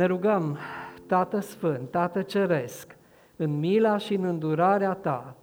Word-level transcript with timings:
Ne 0.00 0.06
rugăm, 0.06 0.58
Tată 1.06 1.40
Sfânt, 1.40 1.90
Tată 1.90 2.22
Ceresc, 2.22 2.96
în 3.36 3.58
mila 3.58 3.96
și 3.96 4.14
în 4.14 4.24
îndurarea 4.24 4.92
Ta, 4.92 5.36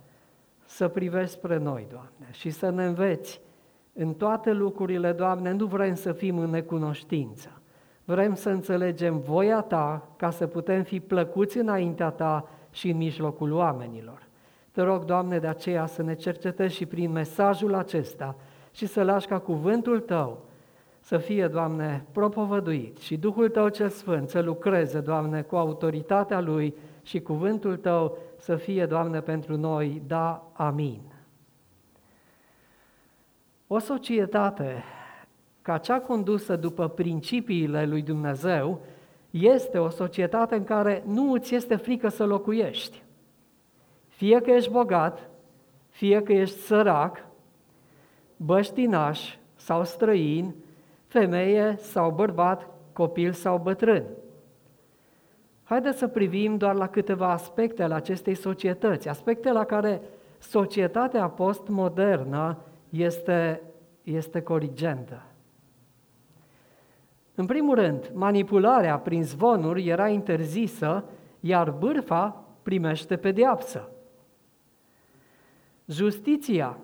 să 0.66 0.88
privești 0.88 1.36
spre 1.36 1.58
noi, 1.58 1.88
Doamne, 1.92 2.28
și 2.32 2.50
să 2.50 2.70
ne 2.70 2.86
înveți 2.86 3.42
în 3.94 4.14
toate 4.14 4.52
lucrurile, 4.52 5.12
Doamne, 5.12 5.52
nu 5.52 5.66
vrem 5.66 5.96
să 5.96 6.12
fim 6.12 6.38
în 6.38 6.50
necunoștință. 6.50 7.62
Vrem 8.06 8.34
să 8.34 8.50
înțelegem 8.50 9.20
voia 9.20 9.62
Ta 9.62 10.08
ca 10.16 10.30
să 10.30 10.48
putem 10.48 10.84
fi 10.84 11.00
plăcuți 11.00 11.58
înaintea 11.58 12.10
Ta 12.10 12.50
și 12.72 12.90
în 12.90 12.98
mijlocul 12.98 13.52
oamenilor. 13.52 14.28
Te 14.72 14.82
rog, 14.82 15.04
Doamne, 15.04 15.40
de 15.40 15.48
aceea 15.48 15.86
să 15.86 16.04
ne 16.04 16.16
cercetezi 16.16 16.76
și 16.76 16.86
prin 16.86 17.12
mesajul 17.12 17.74
acesta 17.74 18.36
și 18.72 18.86
să 18.86 19.04
lași 19.04 19.28
ca 19.28 19.40
cuvântul 19.40 20.00
Tău 20.00 20.46
să 21.08 21.18
fie, 21.18 21.48
Doamne, 21.48 22.06
propovăduit 22.12 22.98
și 22.98 23.18
Duhul 23.18 23.50
Tău 23.50 23.70
cel 23.70 23.90
Sfânt 23.90 24.30
să 24.30 24.42
lucreze, 24.42 25.00
Doamne, 25.00 25.42
cu 25.42 25.56
autoritatea 25.56 26.40
Lui 26.40 26.76
și 27.02 27.20
cuvântul 27.20 27.78
Tău 27.78 28.18
să 28.38 28.56
fie, 28.56 28.86
Doamne, 28.86 29.22
pentru 29.22 29.58
noi. 29.58 30.02
Da, 30.08 30.52
amin. 30.54 31.02
O 33.68 33.80
societate 33.80 34.84
ca 35.62 35.78
cea 35.78 36.00
condusă 36.00 36.56
după 36.56 36.88
principiile 36.88 37.86
lui 37.86 38.02
Dumnezeu 38.02 38.80
este 39.30 39.78
o 39.78 39.90
societate 39.90 40.56
în 40.56 40.64
care 40.64 41.04
nu 41.06 41.32
îți 41.32 41.56
este 41.56 41.76
frică 41.76 42.08
să 42.08 42.26
locuiești. 42.26 43.04
Fie 44.08 44.42
că 44.42 44.52
ești 44.52 44.72
bogat, 44.72 45.30
fie 45.90 46.22
că 46.22 46.34
ești 46.34 46.58
sărac, 46.58 47.26
băștinaș 48.38 49.36
sau 49.56 49.84
străin, 49.84 50.56
femeie 51.08 51.76
sau 51.80 52.12
bărbat, 52.12 52.70
copil 52.94 53.32
sau 53.32 53.58
bătrân. 53.58 54.04
Haideți 55.64 55.98
să 55.98 56.08
privim 56.08 56.58
doar 56.58 56.76
la 56.76 56.88
câteva 56.88 57.32
aspecte 57.32 57.84
ale 57.84 57.94
acestei 57.94 58.36
societăți, 58.36 59.10
aspecte 59.10 59.52
la 59.52 59.64
care 59.64 60.02
societatea 60.40 61.28
postmodernă 61.28 62.58
este, 62.90 63.62
este 64.04 64.42
corigentă. 64.42 65.22
În 67.36 67.46
primul 67.46 67.76
rând, 67.76 68.12
manipularea 68.14 68.98
prin 69.00 69.24
zvonuri 69.24 69.88
era 69.88 70.08
interzisă, 70.08 71.04
iar 71.40 71.72
bârfa 71.72 72.44
primește 72.64 73.16
pediapsă. 73.18 73.90
Justiția 75.88 76.78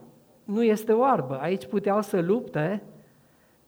nu 0.43 0.63
este 0.63 0.91
oarbă. 0.91 1.39
Aici 1.39 1.65
puteau 1.65 2.01
să 2.01 2.21
lupte 2.21 2.83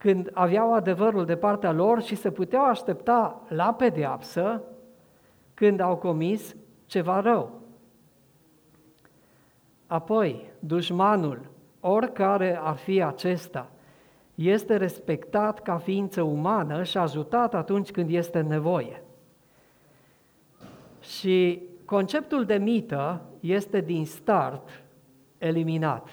când 0.06 0.30
aveau 0.34 0.74
adevărul 0.74 1.26
de 1.26 1.36
partea 1.36 1.72
lor 1.72 2.02
și 2.02 2.16
se 2.16 2.32
puteau 2.32 2.66
aștepta 2.66 3.42
la 3.48 3.74
pediapsă 3.74 4.62
când 5.54 5.80
au 5.80 5.96
comis 5.96 6.56
ceva 6.86 7.20
rău. 7.20 7.62
Apoi, 9.88 10.52
dușmanul, 10.60 11.50
oricare 11.80 12.60
ar 12.62 12.76
fi 12.76 13.02
acesta, 13.02 13.70
este 14.36 14.76
respectat 14.76 15.62
ca 15.62 15.78
ființă 15.78 16.22
umană 16.22 16.84
și 16.84 16.98
ajutat 16.98 17.54
atunci 17.54 17.92
când 17.92 18.10
este 18.10 18.42
nevoie. 18.42 19.04
Și 21.02 21.62
conceptul 21.86 22.46
de 22.46 22.56
mită 22.56 23.22
este 23.40 23.82
din 23.82 24.06
start 24.06 24.84
eliminat. 25.38 26.08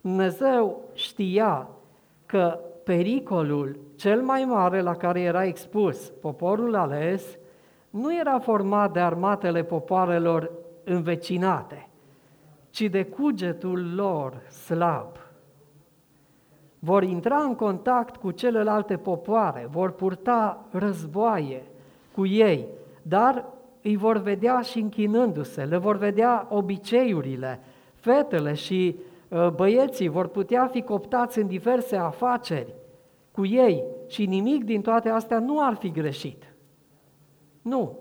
Dumnezeu 0.00 0.80
știa 0.94 1.68
că 2.26 2.60
pericolul 2.84 3.78
cel 3.96 4.22
mai 4.22 4.44
mare 4.44 4.80
la 4.80 4.94
care 4.94 5.20
era 5.20 5.44
expus 5.44 6.12
poporul 6.20 6.74
ales 6.74 7.38
nu 7.90 8.16
era 8.18 8.38
format 8.38 8.92
de 8.92 9.00
armatele 9.00 9.62
popoarelor 9.62 10.50
învecinate, 10.84 11.88
ci 12.70 12.80
de 12.80 13.04
cugetul 13.04 13.94
lor 13.94 14.42
slab. 14.48 15.08
Vor 16.78 17.02
intra 17.02 17.36
în 17.36 17.54
contact 17.54 18.16
cu 18.16 18.30
celelalte 18.30 18.96
popoare, 18.96 19.68
vor 19.70 19.90
purta 19.90 20.64
războaie 20.70 21.62
cu 22.14 22.26
ei, 22.26 22.66
dar 23.02 23.44
îi 23.82 23.96
vor 23.96 24.16
vedea 24.16 24.60
și 24.60 24.78
închinându-se, 24.78 25.64
le 25.64 25.76
vor 25.76 25.96
vedea 25.96 26.46
obiceiurile, 26.50 27.60
fetele 27.94 28.54
și 28.54 28.96
uh, 28.98 29.15
băieții 29.54 30.08
vor 30.08 30.26
putea 30.26 30.66
fi 30.66 30.82
coptați 30.82 31.38
în 31.38 31.46
diverse 31.46 31.96
afaceri 31.96 32.74
cu 33.30 33.46
ei 33.46 33.84
și 34.06 34.26
nimic 34.26 34.64
din 34.64 34.80
toate 34.80 35.08
astea 35.08 35.38
nu 35.38 35.64
ar 35.64 35.74
fi 35.74 35.90
greșit. 35.90 36.54
Nu. 37.62 37.98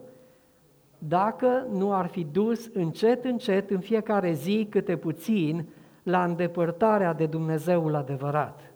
Dacă 0.97 1.67
nu 1.71 1.93
ar 1.93 2.07
fi 2.07 2.23
dus 2.23 2.69
încet, 2.73 3.25
încet, 3.25 3.69
în 3.69 3.79
fiecare 3.79 4.33
zi, 4.33 4.67
câte 4.69 4.95
puțin, 4.95 5.67
la 6.03 6.23
îndepărtarea 6.23 7.13
de 7.13 7.25
Dumnezeul 7.25 7.95
adevărat, 7.95 8.73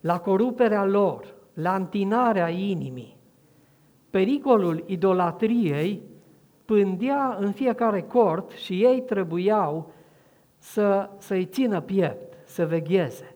la 0.00 0.20
coruperea 0.20 0.84
lor, 0.84 1.34
la 1.54 1.74
întinarea 1.74 2.48
inimii. 2.48 3.16
Pericolul 4.10 4.84
idolatriei 4.86 6.02
pândea 6.64 7.36
în 7.40 7.52
fiecare 7.52 8.02
cort 8.02 8.50
și 8.50 8.84
ei 8.84 9.02
trebuiau 9.02 9.92
să, 10.64 11.10
să-i 11.18 11.44
țină 11.44 11.80
piept, 11.80 12.36
să 12.44 12.66
vegheze. 12.66 13.34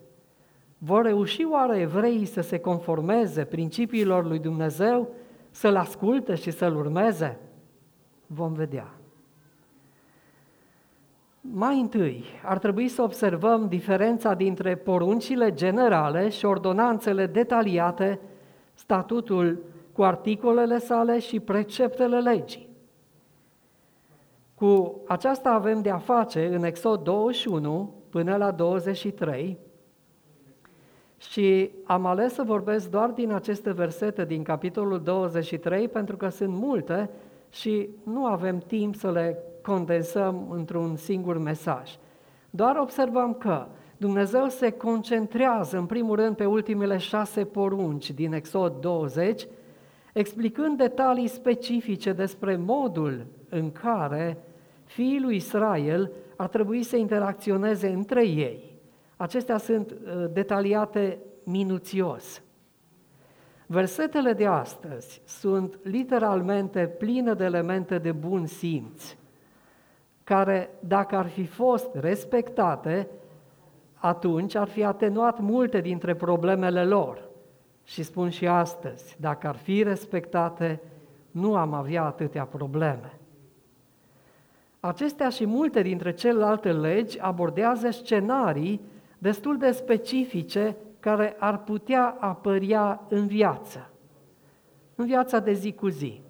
Vor 0.78 1.02
reuși 1.02 1.46
oare 1.50 1.78
evreii 1.78 2.24
să 2.24 2.40
se 2.40 2.58
conformeze 2.58 3.44
principiilor 3.44 4.26
lui 4.26 4.38
Dumnezeu, 4.38 5.08
să-L 5.50 5.76
asculte 5.76 6.34
și 6.34 6.50
să-L 6.50 6.76
urmeze? 6.76 7.38
Vom 8.26 8.52
vedea. 8.52 8.94
Mai 11.40 11.80
întâi, 11.80 12.24
ar 12.44 12.58
trebui 12.58 12.88
să 12.88 13.02
observăm 13.02 13.68
diferența 13.68 14.34
dintre 14.34 14.76
poruncile 14.76 15.52
generale 15.52 16.28
și 16.28 16.44
ordonanțele 16.44 17.26
detaliate, 17.26 18.20
statutul 18.74 19.62
cu 19.92 20.02
articolele 20.02 20.78
sale 20.78 21.18
și 21.18 21.40
preceptele 21.40 22.20
legii. 22.20 22.67
Cu 24.58 25.00
aceasta 25.06 25.50
avem 25.50 25.82
de 25.82 25.90
a 25.90 25.98
face 25.98 26.46
în 26.54 26.64
Exod 26.64 27.02
21 27.02 27.94
până 28.10 28.36
la 28.36 28.50
23 28.50 29.58
și 31.18 31.70
am 31.84 32.06
ales 32.06 32.34
să 32.34 32.42
vorbesc 32.42 32.90
doar 32.90 33.10
din 33.10 33.32
aceste 33.32 33.72
versete 33.72 34.24
din 34.24 34.42
capitolul 34.42 35.00
23 35.00 35.88
pentru 35.88 36.16
că 36.16 36.28
sunt 36.28 36.54
multe 36.54 37.10
și 37.50 37.88
nu 38.04 38.24
avem 38.24 38.58
timp 38.58 38.94
să 38.94 39.10
le 39.10 39.38
condensăm 39.62 40.50
într-un 40.50 40.96
singur 40.96 41.38
mesaj. 41.38 41.90
Doar 42.50 42.76
observăm 42.76 43.34
că 43.34 43.66
Dumnezeu 43.96 44.48
se 44.48 44.70
concentrează 44.70 45.78
în 45.78 45.86
primul 45.86 46.16
rând 46.16 46.36
pe 46.36 46.44
ultimele 46.44 46.96
șase 46.96 47.44
porunci 47.44 48.10
din 48.10 48.32
Exod 48.32 48.72
20, 48.80 49.46
explicând 50.18 50.76
detalii 50.76 51.26
specifice 51.26 52.12
despre 52.12 52.56
modul 52.56 53.26
în 53.48 53.72
care 53.72 54.38
fiii 54.84 55.20
lui 55.20 55.36
Israel 55.36 56.10
ar 56.36 56.48
trebui 56.48 56.82
să 56.82 56.96
interacționeze 56.96 57.88
între 57.88 58.26
ei. 58.26 58.76
Acestea 59.16 59.56
sunt 59.58 59.90
uh, 59.90 60.24
detaliate 60.32 61.18
minuțios. 61.44 62.42
Versetele 63.66 64.32
de 64.32 64.46
astăzi 64.46 65.22
sunt 65.24 65.78
literalmente 65.82 66.86
pline 66.86 67.34
de 67.34 67.44
elemente 67.44 67.98
de 67.98 68.12
bun 68.12 68.46
simț, 68.46 69.16
care, 70.24 70.70
dacă 70.80 71.16
ar 71.16 71.26
fi 71.26 71.46
fost 71.46 71.94
respectate, 71.94 73.08
atunci 73.94 74.54
ar 74.54 74.68
fi 74.68 74.84
atenuat 74.84 75.40
multe 75.40 75.80
dintre 75.80 76.14
problemele 76.14 76.84
lor. 76.84 77.27
Și 77.88 78.02
spun 78.02 78.30
și 78.30 78.46
astăzi, 78.46 79.16
dacă 79.20 79.48
ar 79.48 79.56
fi 79.56 79.82
respectate, 79.82 80.80
nu 81.30 81.56
am 81.56 81.72
avea 81.72 82.04
atâtea 82.04 82.44
probleme. 82.44 83.18
Acestea 84.80 85.28
și 85.28 85.46
multe 85.46 85.82
dintre 85.82 86.12
celelalte 86.12 86.72
legi 86.72 87.20
abordează 87.20 87.90
scenarii 87.90 88.80
destul 89.18 89.58
de 89.58 89.70
specifice 89.70 90.76
care 91.00 91.36
ar 91.38 91.58
putea 91.58 92.16
apărea 92.20 93.06
în 93.08 93.26
viață, 93.26 93.90
în 94.94 95.06
viața 95.06 95.38
de 95.38 95.52
zi 95.52 95.72
cu 95.72 95.88
zi. 95.88 96.20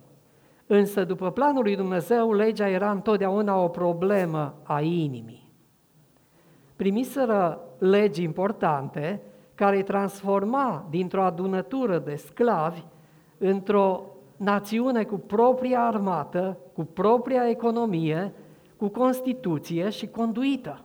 Însă, 0.67 1.05
după 1.05 1.31
planul 1.31 1.63
lui 1.63 1.77
Dumnezeu, 1.77 2.33
legea 2.33 2.69
era 2.69 2.91
întotdeauna 2.91 3.63
o 3.63 3.69
problemă 3.69 4.55
a 4.63 4.81
inimii. 4.81 5.53
Primiseră 6.77 7.61
legi 7.79 8.23
importante 8.23 9.23
care 9.59 9.77
îi 9.77 9.83
transforma 9.83 10.87
dintr-o 10.91 11.23
adunătură 11.23 11.99
de 11.99 12.15
sclavi 12.15 12.83
într-o 13.39 14.05
națiune 14.37 15.05
cu 15.05 15.19
propria 15.19 15.87
armată, 15.87 16.59
cu 16.73 16.85
propria 16.85 17.49
economie, 17.49 18.33
cu 18.77 18.89
constituție 18.89 19.89
și 19.91 20.07
conduită. 20.07 20.85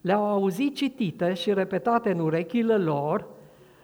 Le-au 0.00 0.26
auzit 0.26 0.74
citite 0.74 1.34
și 1.34 1.52
repetate 1.52 2.10
în 2.10 2.18
urechile 2.18 2.76
lor 2.76 3.26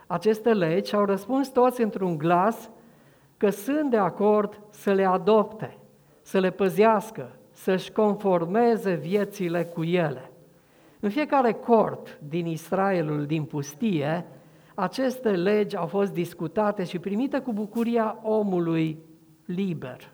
aceste 0.07 0.53
legi 0.53 0.89
și 0.89 0.95
au 0.95 1.05
răspuns 1.05 1.49
toți 1.49 1.83
într-un 1.83 2.19
glas 2.19 2.71
că 3.37 3.51
sunt 3.51 3.91
de 3.91 3.97
acord 3.97 4.61
să 4.71 4.93
le 4.93 5.05
adopte, 5.05 5.79
să 6.23 6.39
le 6.39 6.51
păzească, 6.51 7.31
să-și 7.51 7.93
conformeze 7.93 8.95
viețile 8.95 9.65
cu 9.65 9.83
ele. 9.83 10.31
În 11.01 11.11
fiecare 11.11 11.53
cort 11.53 12.19
din 12.29 12.47
Israelul 12.47 13.27
din 13.27 13.45
pustie, 13.45 14.27
aceste 14.75 15.31
legi 15.31 15.77
au 15.77 15.87
fost 15.87 16.13
discutate 16.13 16.85
și 16.85 16.99
primite 16.99 17.39
cu 17.39 17.53
bucuria 17.53 18.19
omului 18.23 18.99
liber. 19.45 20.13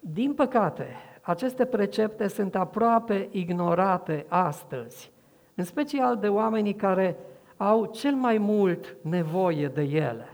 Din 0.00 0.34
păcate, 0.34 0.86
aceste 1.22 1.64
precepte 1.64 2.28
sunt 2.28 2.54
aproape 2.54 3.28
ignorate 3.30 4.26
astăzi, 4.28 5.12
în 5.54 5.64
special 5.64 6.16
de 6.16 6.28
oamenii 6.28 6.74
care 6.74 7.16
au 7.56 7.86
cel 7.86 8.14
mai 8.14 8.38
mult 8.38 8.96
nevoie 9.02 9.68
de 9.68 9.82
ele. 9.82 10.28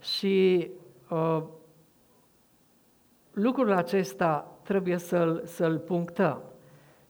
Și 0.00 0.70
uh, 1.10 1.42
lucrul 3.32 3.72
acesta 3.72 4.59
trebuie 4.70 4.98
să-l, 4.98 5.42
să-l 5.44 5.78
punctăm. 5.78 6.42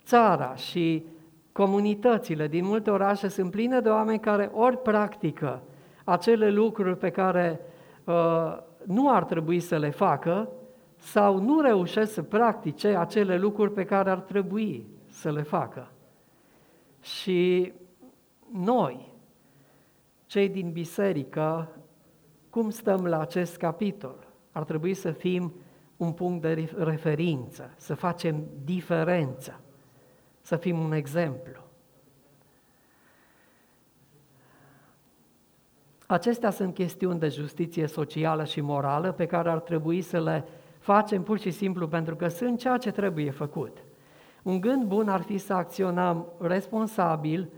Țara 0.04 0.54
și 0.54 1.06
comunitățile 1.52 2.48
din 2.48 2.64
multe 2.64 2.90
orașe 2.90 3.28
sunt 3.28 3.50
pline 3.50 3.80
de 3.80 3.88
oameni 3.88 4.20
care 4.20 4.50
ori 4.54 4.78
practică 4.78 5.62
acele 6.04 6.50
lucruri 6.50 6.96
pe 6.96 7.10
care 7.10 7.60
uh, 8.04 8.56
nu 8.86 9.14
ar 9.14 9.24
trebui 9.24 9.60
să 9.60 9.78
le 9.78 9.90
facă, 9.90 10.48
sau 10.96 11.38
nu 11.38 11.60
reușesc 11.60 12.12
să 12.12 12.22
practice 12.22 12.88
acele 12.88 13.38
lucruri 13.38 13.72
pe 13.72 13.84
care 13.84 14.10
ar 14.10 14.20
trebui 14.20 14.86
să 15.06 15.30
le 15.30 15.42
facă. 15.42 15.90
Și 17.00 17.72
noi, 18.52 19.12
cei 20.26 20.48
din 20.48 20.70
biserică, 20.70 21.68
cum 22.50 22.70
stăm 22.70 23.06
la 23.06 23.20
acest 23.20 23.56
capitol? 23.56 24.26
Ar 24.52 24.64
trebui 24.64 24.94
să 24.94 25.10
fim 25.10 25.52
un 26.00 26.12
punct 26.12 26.42
de 26.42 26.70
referință, 26.76 27.70
să 27.76 27.94
facem 27.94 28.44
diferență, 28.64 29.60
să 30.40 30.56
fim 30.56 30.78
un 30.78 30.92
exemplu. 30.92 31.60
Acestea 36.06 36.50
sunt 36.50 36.74
chestiuni 36.74 37.18
de 37.18 37.28
justiție 37.28 37.86
socială 37.86 38.44
și 38.44 38.60
morală 38.60 39.12
pe 39.12 39.26
care 39.26 39.50
ar 39.50 39.60
trebui 39.60 40.00
să 40.00 40.20
le 40.20 40.44
facem 40.78 41.22
pur 41.22 41.38
și 41.38 41.50
simplu 41.50 41.88
pentru 41.88 42.16
că 42.16 42.28
sunt 42.28 42.58
ceea 42.58 42.76
ce 42.76 42.90
trebuie 42.90 43.30
făcut. 43.30 43.76
Un 44.42 44.60
gând 44.60 44.84
bun 44.84 45.08
ar 45.08 45.20
fi 45.20 45.38
să 45.38 45.52
acționăm 45.52 46.26
responsabil 46.38 47.48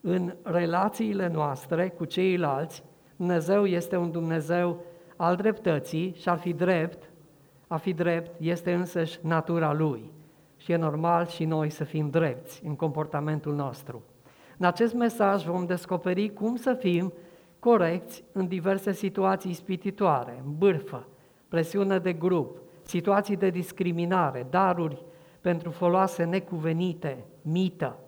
în 0.00 0.34
relațiile 0.42 1.28
noastre 1.28 1.88
cu 1.88 2.04
ceilalți. 2.04 2.82
Dumnezeu 3.16 3.66
este 3.66 3.96
un 3.96 4.10
Dumnezeu 4.10 4.80
al 5.16 5.36
dreptății 5.36 6.14
și 6.16 6.28
ar 6.28 6.38
fi 6.38 6.52
drept, 6.52 7.10
a 7.68 7.76
fi 7.76 7.92
drept 7.92 8.40
este 8.40 8.72
însăși 8.72 9.18
natura 9.22 9.72
Lui. 9.72 10.10
Și 10.56 10.72
e 10.72 10.76
normal 10.76 11.26
și 11.26 11.44
noi 11.44 11.70
să 11.70 11.84
fim 11.84 12.10
drepți 12.10 12.64
în 12.64 12.76
comportamentul 12.76 13.54
nostru. 13.54 14.02
În 14.58 14.66
acest 14.66 14.94
mesaj 14.94 15.44
vom 15.44 15.66
descoperi 15.66 16.32
cum 16.32 16.56
să 16.56 16.74
fim 16.74 17.12
corecți 17.58 18.24
în 18.32 18.46
diverse 18.46 18.92
situații 18.92 19.50
ispititoare, 19.50 20.42
în 20.44 20.54
bârfă, 20.58 21.06
presiune 21.48 21.98
de 21.98 22.12
grup, 22.12 22.58
situații 22.82 23.36
de 23.36 23.50
discriminare, 23.50 24.46
daruri 24.50 25.04
pentru 25.40 25.70
foloase 25.70 26.24
necuvenite, 26.24 27.24
mită. 27.42 27.98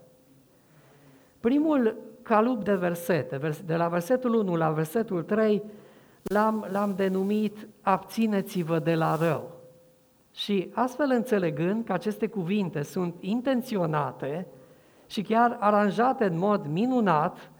Primul 1.40 1.96
calup 2.22 2.64
de 2.64 2.74
versete, 2.74 3.40
de 3.64 3.76
la 3.76 3.88
versetul 3.88 4.34
1 4.34 4.56
la 4.56 4.70
versetul 4.70 5.22
3, 5.22 5.62
l-am, 6.22 6.66
l-am 6.70 6.94
denumit 6.96 7.68
Abțineți-vă 7.82 8.78
de 8.78 8.94
la 8.94 9.16
rău. 9.16 9.60
Și 10.34 10.70
astfel 10.74 11.10
înțelegând 11.10 11.84
că 11.84 11.92
aceste 11.92 12.26
cuvinte 12.26 12.82
sunt 12.82 13.14
intenționate 13.20 14.46
și 15.06 15.22
chiar 15.22 15.56
aranjate 15.60 16.24
în 16.24 16.38
mod 16.38 16.66
minunat, 16.66 17.50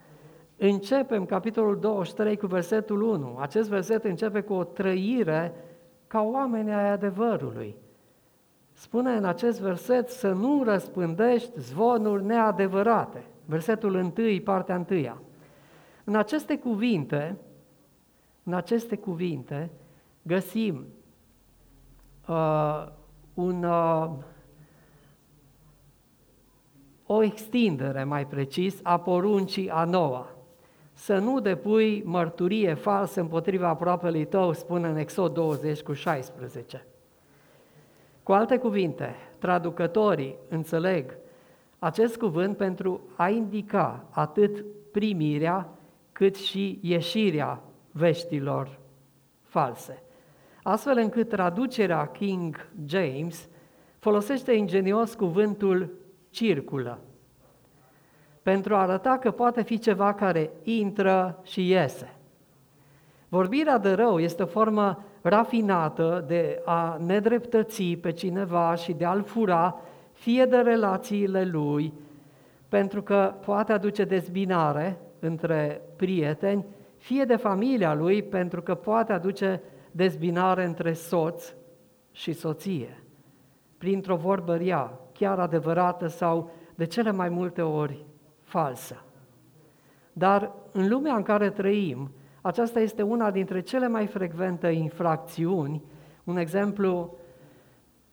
începem 0.57 1.25
capitolul 1.25 1.79
23 1.79 2.37
cu 2.37 2.47
versetul 2.47 3.03
1. 3.03 3.37
Acest 3.41 3.69
verset 3.69 4.05
începe 4.05 4.41
cu 4.41 4.53
o 4.53 4.65
trăire 4.65 5.55
ca 6.07 6.23
oameni 6.23 6.75
ai 6.75 6.91
adevărului. 6.91 7.77
Spune 8.73 9.13
în 9.13 9.25
acest 9.25 9.61
verset 9.61 10.09
să 10.09 10.33
nu 10.33 10.63
răspândești 10.65 11.61
zvonuri 11.61 12.25
neadevărate. 12.25 13.25
Versetul 13.45 13.95
1, 13.95 14.13
partea 14.45 14.87
1. 14.91 15.01
În 16.05 16.17
aceste 16.17 16.59
cuvinte, 16.59 17.37
în 18.51 18.57
aceste 18.57 18.97
cuvinte 18.97 19.71
găsim 20.23 20.87
uh, 22.29 22.87
un, 23.35 23.65
uh, 23.65 24.11
o 27.07 27.23
extindere, 27.23 28.05
mai 28.05 28.27
precis, 28.27 28.81
a 28.83 28.99
poruncii 28.99 29.71
a 29.71 29.85
noua 29.85 30.29
să 30.93 31.19
nu 31.19 31.41
depui 31.41 32.03
mărturie 32.05 32.75
falsă 32.75 33.21
împotriva 33.21 33.69
aproapelui 33.69 34.27
tău, 34.27 34.53
spune 34.53 34.89
în 34.89 34.97
Exod 34.97 35.35
20 35.35 35.81
cu 35.81 35.93
16. 35.93 36.87
Cu 38.23 38.33
alte 38.33 38.59
cuvinte, 38.59 39.15
traducătorii 39.39 40.37
înțeleg 40.49 41.17
acest 41.79 42.17
cuvânt 42.17 42.57
pentru 42.57 43.01
a 43.17 43.29
indica 43.29 44.05
atât 44.11 44.65
primirea 44.93 45.69
cât 46.13 46.37
și 46.37 46.79
ieșirea 46.83 47.63
veștilor 47.93 48.79
false. 49.43 50.03
Astfel 50.63 50.99
încât 50.99 51.29
traducerea 51.29 52.07
King 52.07 52.69
James 52.87 53.49
folosește 53.99 54.53
ingenios 54.53 55.15
cuvântul 55.15 55.91
circulă 56.31 56.99
pentru 58.43 58.75
a 58.75 58.81
arăta 58.81 59.19
că 59.19 59.31
poate 59.31 59.63
fi 59.63 59.79
ceva 59.79 60.15
care 60.15 60.51
intră 60.63 61.39
și 61.43 61.69
iese. 61.69 62.15
Vorbirea 63.29 63.79
de 63.79 63.93
rău 63.93 64.19
este 64.19 64.43
o 64.43 64.47
formă 64.47 65.05
rafinată 65.23 66.25
de 66.27 66.63
a 66.65 66.97
nedreptăți 67.07 67.83
pe 67.83 68.13
cineva 68.13 68.75
și 68.75 68.93
de 68.93 69.05
a-l 69.05 69.23
fura, 69.23 69.81
fie 70.13 70.45
de 70.45 70.57
relațiile 70.57 71.45
lui, 71.45 71.93
pentru 72.69 73.03
că 73.03 73.35
poate 73.45 73.73
aduce 73.73 74.05
dezbinare 74.05 74.99
între 75.19 75.81
prieteni, 75.97 76.65
fie 77.01 77.25
de 77.25 77.37
familia 77.37 77.95
lui, 77.95 78.23
pentru 78.23 78.63
că 78.63 78.75
poate 78.75 79.13
aduce 79.13 79.63
dezbinare 79.91 80.65
între 80.65 80.93
soț 80.93 81.55
și 82.13 82.33
soție, 82.33 83.03
printr-o 83.79 84.17
vorbă 84.17 84.57
rea, 84.57 84.99
chiar 85.13 85.39
adevărată 85.39 86.07
sau 86.07 86.51
de 86.75 86.85
cele 86.85 87.11
mai 87.11 87.29
multe 87.29 87.63
ori 87.63 88.05
falsă. 88.43 89.05
Dar 90.13 90.53
în 90.73 90.89
lumea 90.89 91.15
în 91.15 91.23
care 91.23 91.51
trăim, 91.51 92.11
aceasta 92.41 92.81
este 92.81 93.03
una 93.03 93.31
dintre 93.31 93.61
cele 93.61 93.89
mai 93.89 94.07
frecvente 94.07 94.69
infracțiuni. 94.69 95.83
Un 96.25 96.37
exemplu, 96.37 97.17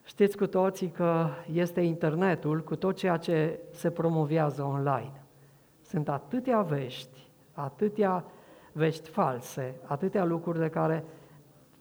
știți 0.03 0.37
cu 0.37 0.47
toții 0.47 0.89
că 0.89 1.27
este 1.53 1.81
internetul 1.81 2.63
cu 2.63 2.75
tot 2.75 2.95
ceea 2.95 3.17
ce 3.17 3.59
se 3.71 3.89
promovează 3.89 4.63
online. 4.63 5.23
Sunt 5.81 6.09
atâtea 6.09 6.61
vești, 6.61 7.29
atâtea 7.53 8.25
vești 8.77 9.09
false, 9.09 9.75
atâtea 9.85 10.23
lucruri 10.25 10.59
de 10.59 10.69
care 10.69 11.03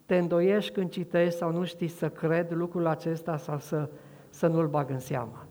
te 0.07 0.17
îndoiești 0.17 0.73
când 0.73 0.91
citești 0.91 1.39
sau 1.39 1.53
nu 1.53 1.65
știi 1.65 1.89
să 1.89 2.09
cred 2.09 2.53
lucrul 2.53 2.87
acesta 2.87 3.37
sau 3.37 3.59
să, 3.59 3.89
să 4.29 4.47
nu-l 4.47 4.69
bag 4.69 4.91
în 4.91 4.99
seamă. 4.99 5.47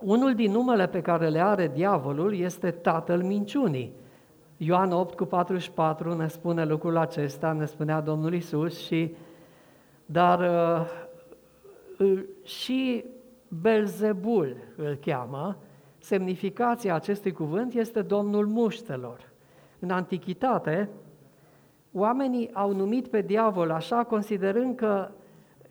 Unul 0.00 0.34
din 0.34 0.50
numele 0.50 0.86
pe 0.86 1.00
care 1.00 1.28
le 1.28 1.40
are 1.40 1.68
diavolul 1.68 2.34
este 2.34 2.70
tatăl 2.70 3.22
minciunii. 3.22 3.92
Ioan 4.56 4.92
8 4.92 5.16
cu 5.16 5.24
44 5.24 6.14
ne 6.14 6.28
spune 6.28 6.64
lucrul 6.64 6.96
acesta, 6.96 7.52
ne 7.52 7.64
spunea 7.64 8.00
Domnul 8.00 8.34
Isus 8.34 8.86
și 8.86 9.14
dar 10.06 10.40
uh, 10.40 12.24
și 12.42 13.04
Belzebul 13.48 14.56
îl 14.76 14.94
cheamă, 14.94 15.56
semnificația 16.04 16.94
acestui 16.94 17.32
cuvânt 17.32 17.74
este 17.74 18.02
Domnul 18.02 18.46
muștelor. 18.46 19.30
În 19.78 19.90
antichitate, 19.90 20.88
oamenii 21.92 22.50
au 22.52 22.72
numit 22.72 23.08
pe 23.08 23.20
diavol 23.20 23.70
așa, 23.70 24.04
considerând 24.04 24.76
că 24.76 25.10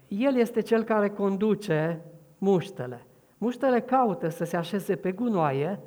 el 0.08 0.36
este 0.36 0.62
cel 0.62 0.84
care 0.84 1.10
conduce 1.10 2.02
muștele. 2.38 3.06
Muștele 3.38 3.80
caută 3.80 4.30
să 4.30 4.44
se 4.44 4.58
așeze 4.58 4.96
pe 4.96 5.12
gunoaie 5.12 5.80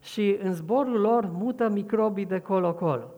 și 0.00 0.38
în 0.42 0.52
zborul 0.52 1.00
lor 1.00 1.30
mută 1.32 1.68
microbii 1.68 2.26
de 2.26 2.38
colo-colo. 2.38 3.10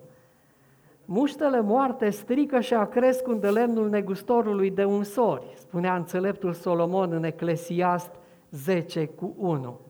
Muștele 1.04 1.60
moarte 1.60 2.10
strică 2.10 2.60
și 2.60 2.74
acresc 2.74 3.28
de 3.28 3.48
lemnul 3.48 3.88
negustorului 3.88 4.70
de 4.70 4.84
unsori, 4.84 5.52
spunea 5.56 5.96
înțeleptul 5.96 6.52
Solomon 6.52 7.12
în 7.12 7.24
Eclesiast 7.24 8.10
10 8.50 9.06
cu 9.06 9.34
1. 9.38 9.85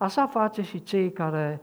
Așa 0.00 0.26
face 0.26 0.62
și 0.62 0.82
cei 0.82 1.12
care 1.12 1.60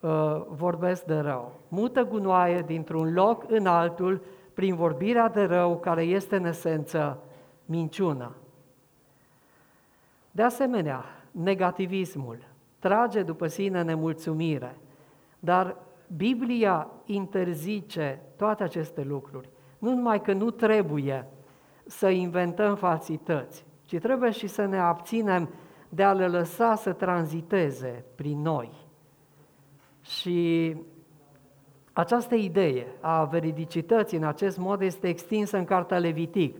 uh, 0.00 0.42
vorbesc 0.48 1.04
de 1.04 1.18
rău. 1.18 1.60
Mută 1.68 2.04
gunoaie 2.04 2.62
dintr-un 2.66 3.12
loc 3.12 3.44
în 3.48 3.66
altul 3.66 4.22
prin 4.54 4.74
vorbirea 4.74 5.28
de 5.28 5.44
rău 5.44 5.78
care 5.78 6.02
este 6.02 6.36
în 6.36 6.44
esență 6.44 7.18
minciună. 7.64 8.34
De 10.30 10.42
asemenea, 10.42 11.04
negativismul 11.30 12.38
trage 12.78 13.22
după 13.22 13.46
sine 13.46 13.82
nemulțumire, 13.82 14.76
dar 15.38 15.76
Biblia 16.16 16.90
interzice 17.04 18.22
toate 18.36 18.62
aceste 18.62 19.02
lucruri. 19.02 19.48
Nu 19.78 19.94
numai 19.94 20.22
că 20.22 20.32
nu 20.32 20.50
trebuie 20.50 21.26
să 21.86 22.08
inventăm 22.08 22.74
falsități, 22.74 23.64
ci 23.84 23.98
trebuie 23.98 24.30
și 24.30 24.46
să 24.46 24.64
ne 24.64 24.78
abținem 24.78 25.48
de 25.88 26.02
a 26.02 26.12
le 26.12 26.26
lăsa 26.26 26.74
să 26.74 26.92
tranziteze 26.92 28.04
prin 28.14 28.40
noi. 28.42 28.70
Și 30.02 30.76
această 31.92 32.34
idee 32.34 32.86
a 33.00 33.24
veridicității 33.24 34.16
în 34.16 34.24
acest 34.24 34.58
mod 34.58 34.80
este 34.80 35.08
extinsă 35.08 35.56
în 35.56 35.64
Cartea 35.64 35.98
Levitic. 35.98 36.56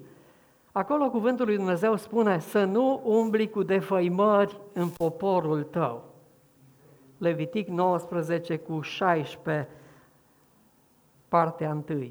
Acolo 0.73 1.11
cuvântul 1.11 1.47
lui 1.47 1.57
Dumnezeu 1.57 1.97
spune 1.97 2.39
să 2.39 2.65
nu 2.65 3.01
umbli 3.05 3.51
cu 3.51 3.63
defăimări 3.63 4.61
în 4.73 4.89
poporul 4.89 5.63
tău. 5.63 6.05
Levitic 7.19 7.69
19 7.69 8.57
cu 8.57 8.81
16, 8.81 9.69
partea 11.29 11.83
1. 11.89 12.05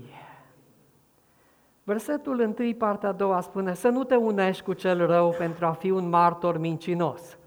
Versetul 1.87 2.55
1, 2.59 2.73
partea 2.77 3.09
a 3.09 3.11
doua 3.11 3.41
spune 3.41 3.73
să 3.73 3.87
nu 3.87 4.03
te 4.03 4.15
unești 4.15 4.63
cu 4.63 4.73
cel 4.73 5.05
rău 5.05 5.35
pentru 5.37 5.65
a 5.65 5.71
fi 5.71 5.89
un 5.89 6.09
martor 6.09 6.57
mincinos. 6.57 7.37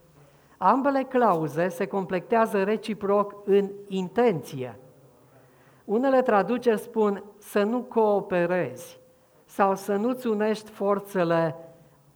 Ambele 0.57 1.03
clauze 1.03 1.69
se 1.69 1.87
completează 1.87 2.63
reciproc 2.63 3.35
în 3.45 3.71
intenție. 3.89 4.79
Unele 5.85 6.23
traduceri 6.23 6.81
spun 6.81 7.25
să 7.39 7.63
nu 7.63 7.81
cooperezi 7.81 9.01
sau 9.45 9.75
să 9.75 9.95
nu-ți 9.97 10.27
unești 10.27 10.71
forțele 10.71 11.57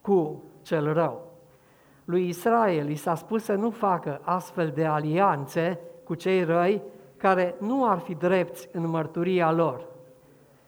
cu 0.00 0.43
cel 0.62 0.93
rău. 0.93 1.31
Lui 2.05 2.29
Israel 2.29 2.88
i 2.88 2.95
s-a 2.95 3.14
spus 3.14 3.45
să 3.45 3.55
nu 3.55 3.71
facă 3.71 4.21
astfel 4.23 4.73
de 4.75 4.85
alianțe 4.85 5.81
cu 6.05 6.14
cei 6.14 6.45
răi 6.45 6.83
care 7.17 7.55
nu 7.59 7.88
ar 7.88 7.99
fi 7.99 8.14
drepți 8.14 8.69
în 8.73 8.88
mărturia 8.88 9.52
lor. 9.52 9.87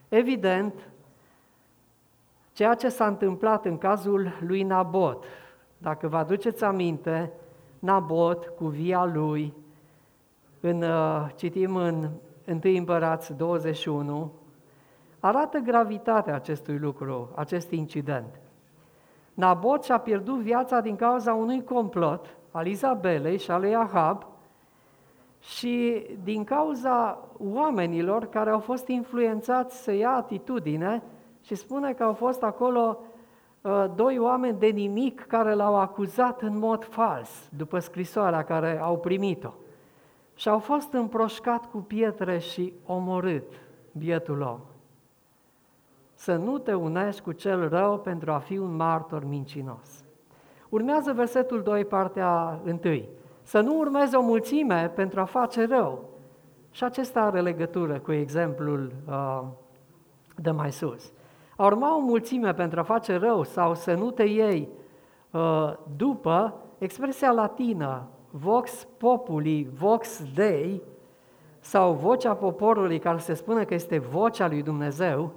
Evident, 0.09 0.75
ceea 2.55 2.75
ce 2.75 2.89
s-a 2.89 3.07
întâmplat 3.07 3.65
în 3.65 3.79
cazul 3.79 4.33
lui 4.47 4.63
Nabot, 4.63 5.25
dacă 5.79 6.09
vă 6.09 6.17
aduceți 6.17 6.65
aminte, 6.65 7.33
Nabot 7.79 8.47
cu 8.47 8.67
via 8.67 9.05
lui, 9.05 9.53
în, 10.61 10.83
uh, 10.83 11.27
citim 11.37 11.77
în 11.77 12.09
1 12.63 12.77
Împărați 12.77 13.33
21, 13.33 14.33
arată 15.21 15.59
gravitatea 15.59 16.35
acestui 16.35 16.79
lucru, 16.79 17.29
acest 17.35 17.71
incident. 17.71 18.41
Nabot 19.35 19.85
și-a 19.85 19.99
pierdut 19.99 20.41
viața 20.41 20.81
din 20.81 20.97
cauza 20.97 21.35
unui 21.35 21.65
complot 21.65 22.37
al 22.51 22.67
Izabelei 22.67 23.39
și 23.39 23.51
al 23.51 23.61
lui 23.61 23.75
Ahab 23.75 24.27
și 25.41 26.07
din 26.25 26.45
cauza 26.45 27.19
oamenilor 27.39 28.29
care 28.29 28.51
au 28.51 28.61
fost 28.61 28.89
influențați 28.89 29.83
să 29.83 29.93
ia 29.93 30.11
atitudine 30.11 31.03
și 31.45 31.55
spune 31.55 31.93
că 31.93 32.03
au 32.03 32.13
fost 32.13 32.43
acolo 32.43 32.99
uh, 33.61 33.85
doi 33.95 34.19
oameni 34.19 34.59
de 34.59 34.67
nimic 34.67 35.21
care 35.27 35.55
l-au 35.55 35.77
acuzat 35.77 36.43
în 36.43 36.59
mod 36.59 36.85
fals 36.85 37.49
după 37.57 37.79
scrisoarea 37.79 38.45
care 38.45 38.81
au 38.81 38.99
primit-o. 38.99 39.53
Și 40.35 40.49
au 40.49 40.59
fost 40.59 40.93
împroșcat 40.93 41.71
cu 41.71 41.79
pietre 41.79 42.39
și 42.39 42.73
omorât 42.87 43.53
bietul 43.93 44.41
om 44.41 44.59
să 46.25 46.37
nu 46.37 46.59
te 46.59 46.75
unești 46.75 47.21
cu 47.21 47.33
cel 47.33 47.69
rău 47.69 47.99
pentru 47.99 48.33
a 48.33 48.39
fi 48.39 48.59
un 48.59 48.77
martor 48.77 49.25
mincinos. 49.25 50.05
Urmează 50.69 51.13
versetul 51.13 51.63
2, 51.63 51.85
partea 51.85 52.61
1. 52.65 52.79
Să 53.43 53.61
nu 53.61 53.79
urmezi 53.79 54.15
o 54.15 54.23
mulțime 54.23 54.93
pentru 54.95 55.21
a 55.21 55.25
face 55.25 55.67
rău. 55.67 56.09
Și 56.71 56.85
acesta 56.85 57.21
are 57.21 57.41
legătură 57.41 57.99
cu 57.99 58.13
exemplul 58.13 58.93
uh, 59.09 59.43
de 60.37 60.51
mai 60.51 60.73
sus. 60.73 61.13
A 61.57 61.65
urma 61.65 61.97
o 61.97 62.01
mulțime 62.01 62.55
pentru 62.55 62.81
a 62.81 62.83
face 62.83 63.17
rău 63.17 63.43
sau 63.43 63.75
să 63.75 63.95
nu 63.95 64.11
te 64.11 64.23
iei 64.23 64.69
uh, 65.31 65.73
după, 65.97 66.55
expresia 66.79 67.31
latină 67.31 68.09
vox 68.31 68.87
populi, 68.97 69.69
vox 69.75 70.23
dei, 70.35 70.83
sau 71.61 71.93
vocea 71.93 72.35
poporului 72.35 72.99
care 72.99 73.19
se 73.19 73.35
spune 73.35 73.65
că 73.65 73.75
este 73.75 73.99
vocea 73.99 74.49
lui 74.49 74.63
Dumnezeu, 74.63 75.33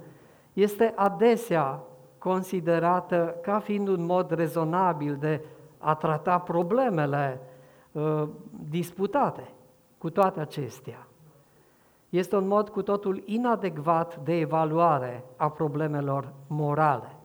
este 0.52 0.92
adesea 0.96 1.80
considerată 2.18 3.36
ca 3.42 3.58
fiind 3.58 3.88
un 3.88 4.04
mod 4.04 4.30
rezonabil 4.30 5.16
de 5.20 5.44
a 5.78 5.94
trata 5.94 6.38
problemele 6.38 7.40
uh, 7.92 8.28
disputate. 8.68 9.50
Cu 9.98 10.10
toate 10.10 10.40
acestea, 10.40 11.06
este 12.08 12.36
un 12.36 12.46
mod 12.46 12.68
cu 12.68 12.82
totul 12.82 13.22
inadecvat 13.24 14.16
de 14.24 14.38
evaluare 14.38 15.24
a 15.36 15.50
problemelor 15.50 16.32
morale. 16.46 17.16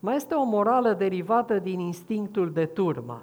Mai 0.00 0.16
este 0.16 0.34
o 0.34 0.44
morală 0.44 0.92
derivată 0.92 1.58
din 1.58 1.78
instinctul 1.78 2.52
de 2.52 2.66
turmă. 2.66 3.22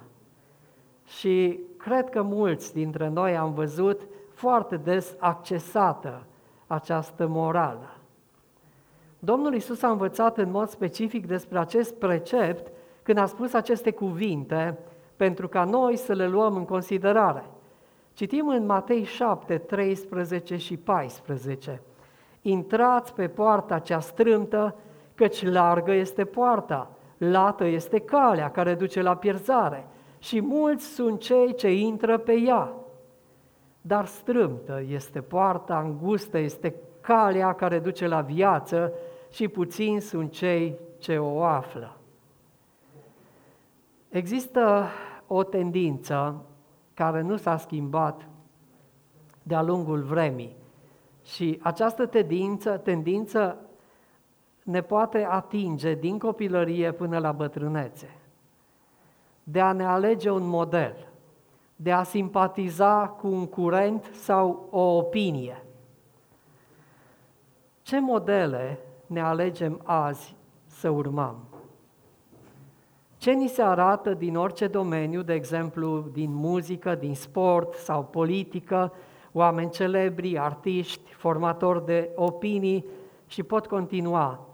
Și 1.06 1.60
cred 1.76 2.10
că 2.10 2.22
mulți 2.22 2.74
dintre 2.74 3.08
noi 3.08 3.36
am 3.36 3.52
văzut 3.52 4.00
foarte 4.34 4.76
des 4.76 5.14
accesată 5.18 6.26
această 6.66 7.26
morală. 7.26 7.96
Domnul 9.18 9.54
Isus 9.54 9.82
a 9.82 9.90
învățat 9.90 10.38
în 10.38 10.50
mod 10.50 10.68
specific 10.68 11.26
despre 11.26 11.58
acest 11.58 11.94
precept 11.94 12.72
când 13.02 13.18
a 13.18 13.26
spus 13.26 13.52
aceste 13.52 13.90
cuvinte 13.90 14.78
pentru 15.16 15.48
ca 15.48 15.64
noi 15.64 15.96
să 15.96 16.12
le 16.12 16.28
luăm 16.28 16.56
în 16.56 16.64
considerare. 16.64 17.44
Citim 18.16 18.48
în 18.48 18.66
Matei 18.66 19.04
7, 19.04 19.58
13 19.58 20.56
și 20.56 20.76
14. 20.76 21.82
Intrați 22.42 23.14
pe 23.14 23.28
poarta 23.28 23.78
cea 23.78 24.00
strâmtă, 24.00 24.74
căci 25.14 25.44
largă 25.44 25.92
este 25.92 26.24
poarta, 26.24 26.90
lată 27.18 27.64
este 27.64 27.98
calea 27.98 28.50
care 28.50 28.74
duce 28.74 29.02
la 29.02 29.16
pierzare 29.16 29.86
și 30.18 30.40
mulți 30.40 30.84
sunt 30.84 31.20
cei 31.20 31.54
ce 31.54 31.72
intră 31.72 32.18
pe 32.18 32.32
ea. 32.32 32.72
Dar 33.80 34.06
strâmtă 34.06 34.82
este 34.88 35.20
poarta, 35.20 35.78
îngustă 35.78 36.38
este 36.38 36.74
calea 37.00 37.52
care 37.54 37.78
duce 37.78 38.06
la 38.06 38.20
viață 38.20 38.92
și 39.30 39.48
puțini 39.48 40.00
sunt 40.00 40.30
cei 40.30 40.78
ce 40.98 41.18
o 41.18 41.42
află. 41.42 41.96
Există 44.08 44.86
o 45.26 45.42
tendință 45.42 46.44
care 46.96 47.20
nu 47.20 47.36
s-a 47.36 47.56
schimbat 47.56 48.28
de-a 49.42 49.62
lungul 49.62 50.02
vremii 50.02 50.56
și 51.24 51.58
această 51.62 52.06
tendință, 52.06 52.76
tendință 52.76 53.58
ne 54.62 54.80
poate 54.80 55.26
atinge 55.30 55.94
din 55.94 56.18
copilărie 56.18 56.92
până 56.92 57.18
la 57.18 57.32
bătrânețe. 57.32 58.16
De 59.42 59.60
a 59.60 59.72
ne 59.72 59.84
alege 59.84 60.30
un 60.30 60.46
model, 60.48 61.08
de 61.76 61.92
a 61.92 62.02
simpatiza 62.02 63.08
cu 63.08 63.26
un 63.26 63.46
curent 63.46 64.10
sau 64.12 64.68
o 64.70 64.96
opinie. 64.96 65.64
Ce 67.82 68.00
modele 68.00 68.78
ne 69.06 69.20
alegem 69.20 69.80
azi 69.84 70.34
să 70.66 70.90
urmăm? 70.90 71.55
Ce 73.16 73.30
ni 73.30 73.48
se 73.48 73.62
arată 73.62 74.14
din 74.14 74.36
orice 74.36 74.66
domeniu, 74.66 75.22
de 75.22 75.34
exemplu 75.34 76.08
din 76.12 76.34
muzică, 76.34 76.94
din 76.94 77.14
sport 77.14 77.74
sau 77.74 78.04
politică, 78.04 78.92
oameni 79.32 79.70
celebri, 79.70 80.38
artiști, 80.38 81.12
formatori 81.12 81.84
de 81.84 82.10
opinii 82.14 82.84
și 83.26 83.42
pot 83.42 83.66
continua. 83.66 84.46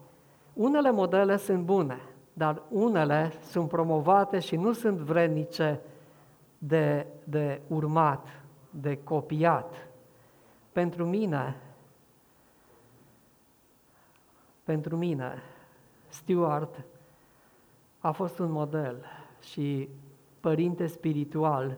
Unele 0.52 0.90
modele 0.90 1.36
sunt 1.36 1.62
bune, 1.64 2.00
dar 2.32 2.62
unele 2.68 3.32
sunt 3.50 3.68
promovate 3.68 4.38
și 4.38 4.56
nu 4.56 4.72
sunt 4.72 4.98
vrednice 4.98 5.80
de, 6.58 7.06
de 7.24 7.60
urmat, 7.66 8.26
de 8.70 8.98
copiat. 9.04 9.88
Pentru 10.72 11.04
mine, 11.04 11.56
pentru 14.64 14.96
mine, 14.96 15.42
Stuart 16.08 16.84
a 18.02 18.10
fost 18.10 18.38
un 18.38 18.50
model 18.50 19.04
și 19.40 19.88
părinte 20.40 20.86
spiritual 20.86 21.76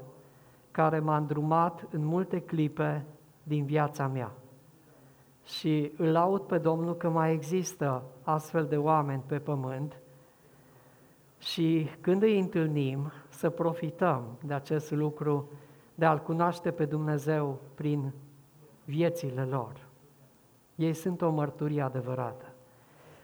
care 0.71 0.99
m-a 0.99 1.17
îndrumat 1.17 1.87
în 1.91 2.05
multe 2.05 2.41
clipe 2.41 3.05
din 3.43 3.65
viața 3.65 4.07
mea. 4.07 4.33
Și 5.45 5.93
îl 5.97 6.07
laud 6.07 6.41
pe 6.41 6.59
Domnul 6.59 6.97
că 6.97 7.09
mai 7.09 7.33
există 7.33 8.03
astfel 8.23 8.67
de 8.67 8.77
oameni 8.77 9.23
pe 9.27 9.39
pământ 9.39 9.99
și 11.39 11.89
când 12.01 12.23
îi 12.23 12.39
întâlnim, 12.39 13.13
să 13.29 13.51
profităm 13.51 14.25
de 14.45 14.55
acest 14.55 14.91
lucru 14.91 15.49
de 15.95 16.05
a-L 16.05 16.19
cunoaște 16.19 16.71
pe 16.71 16.85
Dumnezeu 16.85 17.59
prin 17.75 18.13
viețile 18.85 19.45
lor. 19.45 19.73
Ei 20.75 20.95
sunt 20.95 21.23
o 21.23 21.31
mărturie 21.31 21.83
adevărată. 21.83 22.45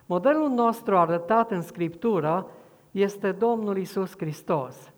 Modelul 0.06 0.48
nostru 0.48 0.96
arătat 0.96 1.50
în 1.50 1.62
Scriptură 1.62 2.46
este 2.90 3.32
Domnul 3.32 3.78
Isus 3.78 4.16
Hristos. 4.16 4.92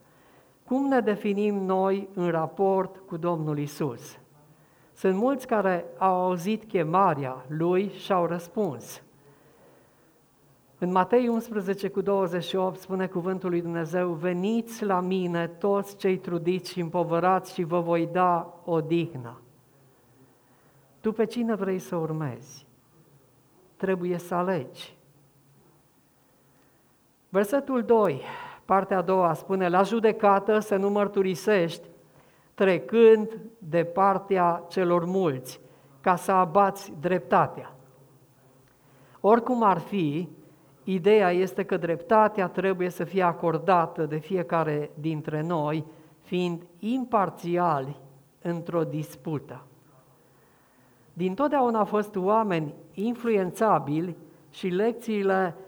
Cum 0.65 0.89
ne 0.89 1.01
definim 1.01 1.55
noi 1.55 2.09
în 2.15 2.31
raport 2.31 2.97
cu 2.97 3.17
Domnul 3.17 3.59
Isus? 3.59 4.19
Sunt 4.93 5.17
mulți 5.17 5.47
care 5.47 5.85
au 5.99 6.25
auzit 6.25 6.65
chemarea 6.65 7.45
Lui 7.49 7.89
și 7.89 8.13
au 8.13 8.27
răspuns. 8.27 9.03
În 10.79 10.91
Matei 10.91 11.29
11 11.29 11.89
cu 11.89 12.01
28 12.01 12.81
spune 12.81 13.07
cuvântul 13.07 13.51
lui 13.51 13.61
Dumnezeu, 13.61 14.13
veniți 14.13 14.85
la 14.85 15.01
mine 15.01 15.49
toți 15.49 15.97
cei 15.97 16.19
trudiți 16.19 16.71
și 16.71 16.81
împovărați 16.81 17.55
și 17.55 17.63
vă 17.63 17.81
voi 17.81 18.09
da 18.13 18.61
o 18.65 18.81
dihnă. 18.81 19.41
Tu 21.01 21.13
pe 21.13 21.25
cine 21.25 21.55
vrei 21.55 21.79
să 21.79 21.97
urmezi? 21.97 22.67
Trebuie 23.77 24.19
să 24.19 24.35
alegi. 24.35 24.97
Versetul 27.33 27.83
2, 27.83 28.21
partea 28.65 28.97
a 28.97 29.03
doua, 29.03 29.33
spune, 29.33 29.69
la 29.69 29.83
judecată 29.83 30.59
să 30.59 30.77
nu 30.77 30.91
mărturisești, 30.91 31.89
trecând 32.55 33.39
de 33.59 33.85
partea 33.85 34.65
celor 34.69 35.05
mulți, 35.05 35.61
ca 36.01 36.17
să 36.17 36.33
abați 36.33 36.93
dreptatea. 37.01 37.75
Oricum 39.21 39.63
ar 39.63 39.79
fi, 39.79 40.29
ideea 40.85 41.31
este 41.31 41.65
că 41.65 41.77
dreptatea 41.77 42.49
trebuie 42.49 42.89
să 42.89 43.05
fie 43.05 43.23
acordată 43.23 44.07
de 44.07 44.17
fiecare 44.17 44.91
dintre 44.95 45.43
noi, 45.43 45.85
fiind 46.21 46.63
imparțiali 46.79 47.97
într-o 48.43 48.85
dispută. 48.85 49.63
Din 51.13 51.35
totdeauna 51.35 51.79
au 51.79 51.85
fost 51.85 52.17
oameni 52.17 52.75
influențabili 52.95 54.17
și 54.51 54.67
lecțiile 54.67 55.55
uh, 55.57 55.62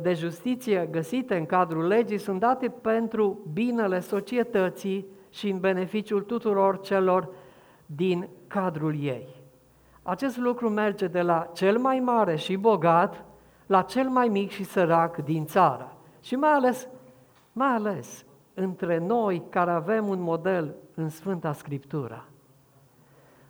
de 0.00 0.12
justiție 0.12 0.88
găsite 0.90 1.36
în 1.36 1.46
cadrul 1.46 1.86
legii 1.86 2.18
sunt 2.18 2.40
date 2.40 2.68
pentru 2.68 3.50
binele 3.52 4.00
societății 4.00 5.06
și 5.30 5.48
în 5.48 5.60
beneficiul 5.60 6.22
tuturor 6.22 6.80
celor 6.80 7.28
din 7.86 8.28
cadrul 8.46 9.02
ei. 9.02 9.28
Acest 10.02 10.36
lucru 10.36 10.68
merge 10.68 11.06
de 11.06 11.22
la 11.22 11.50
cel 11.52 11.78
mai 11.78 12.00
mare 12.00 12.36
și 12.36 12.56
bogat 12.56 13.24
la 13.66 13.82
cel 13.82 14.08
mai 14.08 14.28
mic 14.28 14.50
și 14.50 14.64
sărac 14.64 15.16
din 15.16 15.46
țară. 15.46 15.96
Și 16.20 16.36
mai 16.36 16.52
ales, 16.52 16.88
mai 17.52 17.68
ales 17.74 18.24
între 18.54 18.98
noi 18.98 19.42
care 19.48 19.70
avem 19.70 20.08
un 20.08 20.20
model 20.20 20.74
în 20.94 21.08
Sfânta 21.08 21.52
Scriptură. 21.52 22.26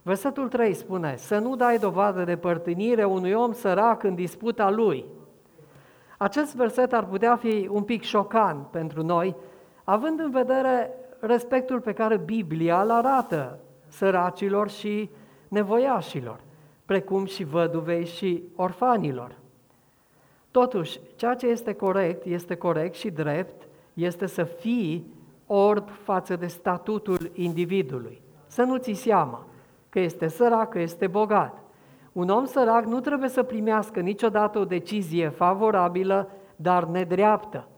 Versetul 0.03 0.49
3 0.49 0.75
spune, 0.75 1.17
să 1.17 1.39
nu 1.39 1.57
dai 1.57 1.79
dovadă 1.79 2.25
de 2.25 2.37
părtinire 2.37 3.05
unui 3.05 3.33
om 3.33 3.53
sărac 3.53 4.03
în 4.03 4.15
disputa 4.15 4.71
lui. 4.71 5.05
Acest 6.23 6.55
verset 6.55 6.93
ar 6.93 7.05
putea 7.05 7.37
fi 7.37 7.69
un 7.71 7.83
pic 7.83 8.03
șocant 8.03 8.67
pentru 8.67 9.03
noi, 9.03 9.37
având 9.85 10.21
în 10.21 10.31
vedere 10.31 10.91
respectul 11.21 11.81
pe 11.81 11.93
care 11.93 12.17
Biblia 12.17 12.83
îl 12.83 12.91
arată 12.91 13.59
săracilor 13.89 14.71
și 14.71 15.11
nevoiașilor, 15.49 16.41
precum 16.85 17.25
și 17.25 17.45
văduvei 17.45 18.07
și 18.07 18.43
orfanilor. 18.57 19.35
Totuși, 20.51 21.01
ceea 21.17 21.35
ce 21.35 21.47
este 21.47 21.73
corect, 21.73 22.25
este 22.25 22.55
corect 22.55 22.95
și 22.95 23.11
drept, 23.11 23.69
este 23.95 24.27
să 24.27 24.45
fii 24.45 25.07
orb 25.47 25.89
față 26.03 26.37
de 26.37 26.47
statutul 26.47 27.31
individului. 27.33 28.21
Să 28.47 28.63
nu 28.63 28.77
ți 28.77 28.93
seama 28.93 29.47
că 29.89 30.01
este 30.01 30.29
sărac, 30.29 30.69
că 30.69 30.79
este 30.79 31.07
bogat. 31.07 31.62
Un 32.13 32.29
om 32.29 32.45
sărac 32.45 32.85
nu 32.85 33.01
trebuie 33.01 33.29
să 33.29 33.43
primească 33.43 34.01
niciodată 34.01 34.59
o 34.59 34.65
decizie 34.65 35.29
favorabilă, 35.29 36.31
dar 36.57 36.85
nedreaptă, 36.85 37.69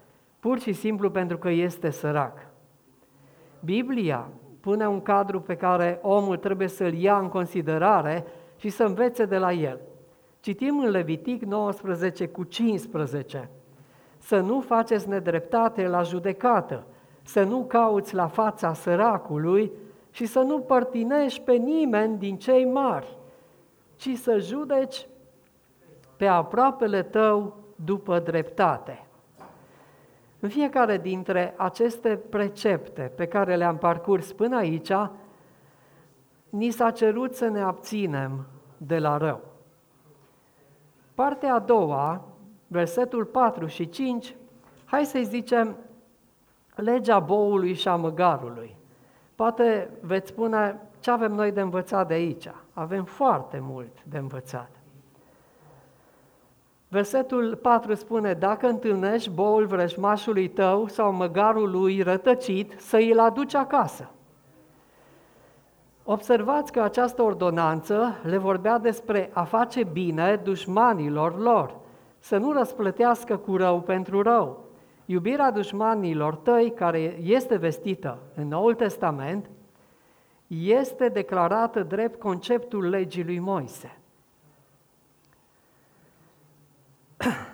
pur 0.40 0.58
și 0.58 0.72
simplu 0.72 1.10
pentru 1.10 1.38
că 1.38 1.50
este 1.50 1.90
sărac. 1.90 2.46
Biblia 3.64 4.28
pune 4.60 4.88
un 4.88 5.00
cadru 5.00 5.40
pe 5.40 5.56
care 5.56 5.98
omul 6.02 6.36
trebuie 6.36 6.68
să-l 6.68 6.94
ia 6.94 7.18
în 7.18 7.28
considerare 7.28 8.24
și 8.56 8.68
să 8.68 8.84
învețe 8.84 9.24
de 9.24 9.38
la 9.38 9.52
el. 9.52 9.80
Citim 10.40 10.78
în 10.78 10.90
Levitic 10.90 11.42
19 11.42 12.26
cu 12.26 12.44
15. 12.44 13.50
Să 14.18 14.40
nu 14.40 14.60
faceți 14.60 15.08
nedreptate 15.08 15.86
la 15.86 16.02
judecată, 16.02 16.86
să 17.22 17.42
nu 17.42 17.64
cauți 17.64 18.14
la 18.14 18.26
fața 18.26 18.72
săracului 18.72 19.72
și 20.10 20.26
să 20.26 20.38
nu 20.38 20.58
părtinești 20.58 21.40
pe 21.40 21.52
nimeni 21.52 22.18
din 22.18 22.36
cei 22.36 22.64
mari, 22.64 23.16
ci 24.04 24.16
să 24.16 24.38
judeci 24.38 25.06
pe 26.16 26.26
aproapele 26.26 27.02
tău 27.02 27.56
după 27.84 28.18
dreptate. 28.18 29.06
În 30.40 30.48
fiecare 30.48 30.98
dintre 30.98 31.54
aceste 31.56 32.16
precepte 32.16 33.12
pe 33.16 33.26
care 33.26 33.56
le-am 33.56 33.78
parcurs 33.78 34.32
până 34.32 34.56
aici, 34.56 34.92
ni 36.50 36.70
s-a 36.70 36.90
cerut 36.90 37.34
să 37.34 37.48
ne 37.48 37.60
abținem 37.60 38.46
de 38.76 38.98
la 38.98 39.16
rău. 39.16 39.40
Partea 41.14 41.54
a 41.54 41.58
doua, 41.58 42.24
versetul 42.66 43.24
4 43.24 43.66
și 43.66 43.88
5, 43.88 44.36
hai 44.84 45.04
să-i 45.04 45.24
zicem 45.24 45.76
legea 46.74 47.18
boului 47.18 47.74
și 47.74 47.88
a 47.88 47.96
măgarului. 47.96 48.76
Poate 49.34 49.90
veți 50.00 50.28
spune 50.28 50.80
ce 51.04 51.10
avem 51.10 51.32
noi 51.32 51.52
de 51.52 51.60
învățat 51.60 52.08
de 52.08 52.14
aici. 52.14 52.48
Avem 52.72 53.04
foarte 53.04 53.58
mult 53.62 54.04
de 54.04 54.18
învățat. 54.18 54.70
Versetul 56.88 57.56
4 57.56 57.94
spune, 57.94 58.32
dacă 58.32 58.66
întâlnești 58.66 59.30
boul 59.30 59.66
vrăjmașului 59.66 60.48
tău 60.48 60.88
sau 60.88 61.12
măgarul 61.12 61.70
lui 61.70 62.02
rătăcit, 62.02 62.74
să 62.78 62.96
îl 62.96 63.18
aduci 63.18 63.54
acasă. 63.54 64.08
Observați 66.04 66.72
că 66.72 66.80
această 66.80 67.22
ordonanță 67.22 68.14
le 68.22 68.36
vorbea 68.36 68.78
despre 68.78 69.30
a 69.32 69.42
face 69.42 69.84
bine 69.84 70.40
dușmanilor 70.44 71.38
lor, 71.38 71.74
să 72.18 72.36
nu 72.36 72.52
răsplătească 72.52 73.36
cu 73.36 73.56
rău 73.56 73.80
pentru 73.80 74.22
rău. 74.22 74.64
Iubirea 75.04 75.50
dușmanilor 75.50 76.34
tăi, 76.34 76.72
care 76.76 77.18
este 77.22 77.56
vestită 77.56 78.18
în 78.34 78.48
Noul 78.48 78.74
Testament, 78.74 79.46
este 80.46 81.08
declarată 81.08 81.82
drept 81.82 82.20
conceptul 82.20 82.88
legii 82.88 83.24
lui 83.24 83.38
Moise. 83.38 83.98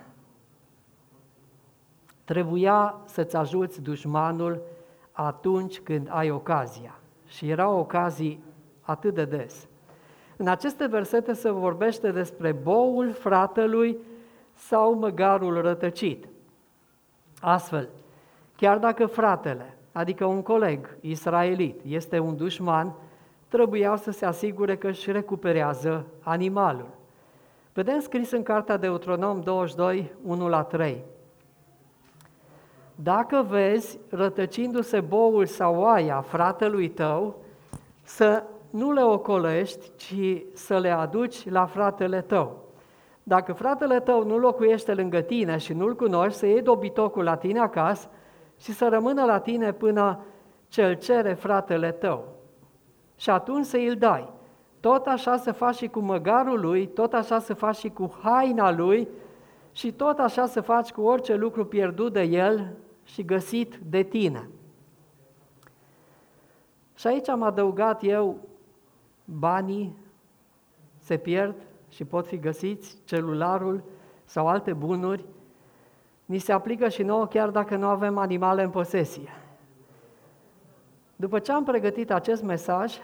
Trebuia 2.25 3.01
să-ți 3.05 3.37
ajuți 3.37 3.83
dușmanul 3.83 4.63
atunci 5.13 5.81
când 5.81 6.09
ai 6.11 6.31
ocazia. 6.31 6.95
Și 7.27 7.49
erau 7.49 7.79
ocazii 7.79 8.43
atât 8.81 9.15
de 9.15 9.25
des. 9.25 9.69
În 10.37 10.49
aceste 10.49 10.87
versete 10.87 11.33
se 11.33 11.51
vorbește 11.51 12.11
despre 12.11 12.53
boul 12.53 13.13
fratelui 13.13 13.99
sau 14.55 14.95
măgarul 14.95 15.61
rătăcit. 15.61 16.29
Astfel, 17.41 17.89
chiar 18.57 18.79
dacă 18.79 19.07
fratele, 19.07 19.77
adică 20.01 20.25
un 20.25 20.43
coleg 20.43 20.97
israelit, 21.01 21.81
este 21.85 22.19
un 22.19 22.37
dușman, 22.37 22.95
trebuiau 23.49 23.97
să 23.97 24.11
se 24.11 24.27
asigure 24.27 24.77
că 24.77 24.89
își 24.89 25.13
recuperează 25.13 26.07
animalul. 26.23 26.89
Vedem 27.73 28.01
scris 28.01 28.31
în 28.31 28.43
cartea 28.43 28.77
Deuteronom 28.77 29.41
22, 29.41 30.13
1 30.25 30.49
la 30.49 30.63
3. 30.63 31.05
Dacă 32.95 33.47
vezi 33.49 33.99
rătăcindu-se 34.09 35.01
boul 35.01 35.47
sau 35.47 35.81
oaia 35.81 36.21
fratelui 36.21 36.89
tău, 36.89 37.37
să 38.03 38.43
nu 38.71 38.93
le 38.93 39.03
ocolești, 39.03 39.91
ci 39.97 40.43
să 40.55 40.79
le 40.79 40.91
aduci 40.91 41.51
la 41.51 41.67
fratele 41.67 42.21
tău. 42.21 42.65
Dacă 43.23 43.53
fratele 43.53 44.01
tău 44.01 44.25
nu 44.25 44.39
locuiește 44.39 44.95
lângă 44.95 45.21
tine 45.21 45.57
și 45.57 45.73
nu-l 45.73 45.97
cunoști, 45.97 46.39
să 46.39 46.47
iei 46.47 46.63
dobitocul 46.63 47.25
la 47.25 47.37
tine 47.37 47.59
acasă 47.59 48.09
și 48.61 48.73
să 48.73 48.89
rămână 48.89 49.25
la 49.25 49.39
tine 49.39 49.73
până 49.73 50.25
ce-l 50.69 50.95
cere 50.95 51.33
fratele 51.33 51.93
tău. 51.93 52.29
Și 53.17 53.31
atunci 53.31 53.67
să 53.67 53.77
îl 53.77 53.95
dai. 53.95 54.33
Tot 54.81 55.07
așa 55.07 55.37
să 55.37 55.53
faci 55.53 55.77
și 55.77 55.89
cu 55.89 56.01
măgarul 56.01 56.61
lui, 56.61 56.87
tot 56.87 57.13
așa 57.13 57.39
să 57.39 57.55
faci 57.55 57.77
și 57.77 57.89
cu 57.89 58.19
haina 58.23 58.71
lui 58.71 59.09
și 59.73 59.93
tot 59.93 60.19
așa 60.19 60.47
să 60.47 60.61
faci 60.61 60.93
cu 60.93 61.01
orice 61.01 61.35
lucru 61.35 61.65
pierdut 61.65 62.13
de 62.13 62.23
el 62.23 62.77
și 63.05 63.25
găsit 63.25 63.77
de 63.77 64.03
tine. 64.03 64.49
Și 66.95 67.07
aici 67.07 67.29
am 67.29 67.43
adăugat 67.43 68.05
eu 68.05 68.39
banii 69.25 69.97
se 70.99 71.17
pierd 71.17 71.55
și 71.89 72.05
pot 72.05 72.27
fi 72.27 72.39
găsiți, 72.39 72.99
celularul 73.05 73.83
sau 74.25 74.49
alte 74.49 74.73
bunuri, 74.73 75.25
ni 76.31 76.39
se 76.39 76.53
aplică 76.53 76.89
și 76.89 77.03
nouă 77.03 77.27
chiar 77.27 77.49
dacă 77.49 77.77
nu 77.77 77.87
avem 77.87 78.19
animale 78.19 78.63
în 78.63 78.71
posesie. 78.71 79.29
După 81.17 81.39
ce 81.39 81.53
am 81.53 81.65
pregătit 81.65 82.11
acest 82.11 82.43
mesaj, 82.43 82.95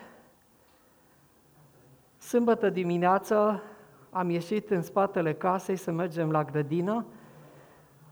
sâmbătă 2.19 2.71
dimineață 2.71 3.63
am 4.11 4.31
ieșit 4.31 4.71
în 4.71 4.83
spatele 4.83 5.35
casei 5.35 5.77
să 5.77 5.91
mergem 5.91 6.31
la 6.31 6.45
grădină 6.45 7.05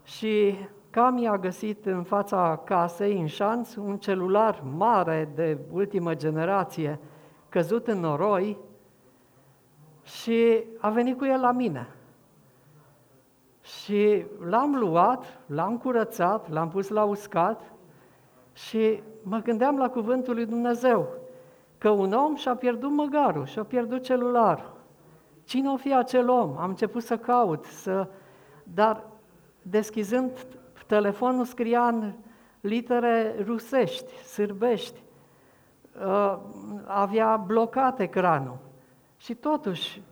și 0.05 0.57
Cami 0.90 1.29
a 1.29 1.38
găsit 1.38 1.87
în 1.87 2.03
fața 2.03 2.61
casei, 2.64 3.20
în 3.20 3.27
șanț, 3.27 3.74
un 3.74 3.98
celular 3.98 4.62
mare 4.77 5.29
de 5.35 5.59
ultimă 5.72 6.14
generație, 6.14 6.98
căzut 7.48 7.87
în 7.87 8.00
noroi 8.00 8.57
și 10.03 10.64
a 10.79 10.90
venit 10.90 11.18
cu 11.18 11.24
el 11.24 11.40
la 11.40 11.53
mine. 11.53 11.88
Și 13.64 14.27
l-am 14.48 14.74
luat, 14.74 15.24
l-am 15.46 15.79
curățat, 15.79 16.50
l-am 16.50 16.68
pus 16.68 16.88
la 16.88 17.05
uscat 17.05 17.72
și 18.53 19.03
mă 19.22 19.38
gândeam 19.38 19.79
la 19.79 19.90
cuvântul 19.90 20.35
lui 20.35 20.46
Dumnezeu, 20.46 21.09
că 21.79 21.88
un 21.90 22.12
om 22.12 22.35
și-a 22.35 22.55
pierdut 22.55 22.90
măgarul, 22.90 23.44
și-a 23.44 23.64
pierdut 23.64 24.03
celularul. 24.03 24.72
Cine 25.44 25.68
o 25.68 25.77
fi 25.77 25.94
acel 25.94 26.29
om? 26.29 26.57
Am 26.59 26.68
început 26.68 27.03
să 27.03 27.18
caut, 27.18 27.64
să... 27.64 28.09
dar 28.62 29.05
deschizând 29.62 30.46
telefonul 30.87 31.44
scria 31.44 31.87
în 31.87 32.12
litere 32.61 33.35
rusești, 33.44 34.12
sârbești, 34.16 35.03
uh, 36.07 36.38
avea 36.85 37.37
blocat 37.37 38.00
ecranul. 38.00 38.59
Și 39.16 39.35
totuși, 39.35 40.03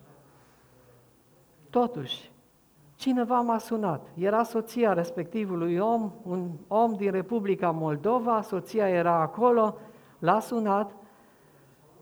totuși, 1.70 2.31
cineva 3.02 3.40
m-a 3.40 3.58
sunat. 3.58 4.06
Era 4.14 4.42
soția 4.42 4.92
respectivului 4.92 5.78
om, 5.78 6.12
un 6.22 6.50
om 6.68 6.94
din 6.94 7.10
Republica 7.10 7.70
Moldova, 7.70 8.42
soția 8.42 8.88
era 8.88 9.20
acolo, 9.20 9.76
l-a 10.18 10.40
sunat 10.40 10.92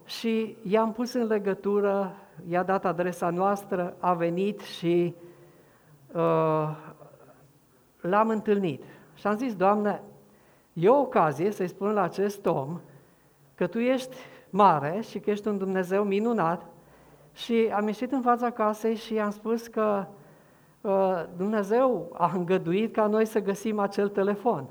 și 0.04 0.56
i-am 0.62 0.92
pus 0.92 1.12
în 1.12 1.26
legătură, 1.26 2.16
i-a 2.48 2.62
dat 2.62 2.84
adresa 2.84 3.30
noastră, 3.30 3.96
a 3.98 4.14
venit 4.14 4.60
și 4.60 5.14
uh, 6.12 6.76
l-am 8.00 8.28
întâlnit. 8.28 8.82
Și 9.14 9.26
am 9.26 9.36
zis, 9.36 9.54
Doamne, 9.54 10.02
e 10.72 10.88
o 10.88 11.00
ocazie 11.00 11.50
să-i 11.50 11.68
spun 11.68 11.92
la 11.92 12.02
acest 12.02 12.46
om 12.46 12.80
că 13.54 13.66
Tu 13.66 13.78
ești 13.78 14.16
mare 14.50 15.00
și 15.08 15.18
că 15.18 15.30
ești 15.30 15.48
un 15.48 15.58
Dumnezeu 15.58 16.04
minunat 16.04 16.66
și 17.32 17.70
am 17.74 17.86
ieșit 17.86 18.12
în 18.12 18.20
fața 18.20 18.50
casei 18.50 18.94
și 18.94 19.14
i-am 19.14 19.30
spus 19.30 19.66
că 19.66 20.06
uh, 20.08 20.18
Dumnezeu 21.36 22.08
a 22.12 22.32
îngăduit 22.34 22.92
ca 22.92 23.06
noi 23.06 23.24
să 23.24 23.40
găsim 23.40 23.78
acel 23.78 24.08
telefon 24.08 24.66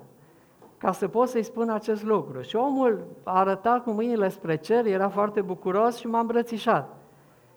ca 0.79 0.91
să 0.91 1.07
pot 1.07 1.27
să-i 1.29 1.43
spun 1.43 1.69
acest 1.69 2.03
lucru. 2.03 2.41
Și 2.41 2.55
omul 2.55 3.05
a 3.23 3.39
arătat 3.39 3.83
cu 3.83 3.91
mâinile 3.91 4.29
spre 4.29 4.55
cer, 4.55 4.85
era 4.85 5.09
foarte 5.09 5.41
bucuros 5.41 5.97
și 5.97 6.07
m-a 6.07 6.19
îmbrățișat. 6.19 6.95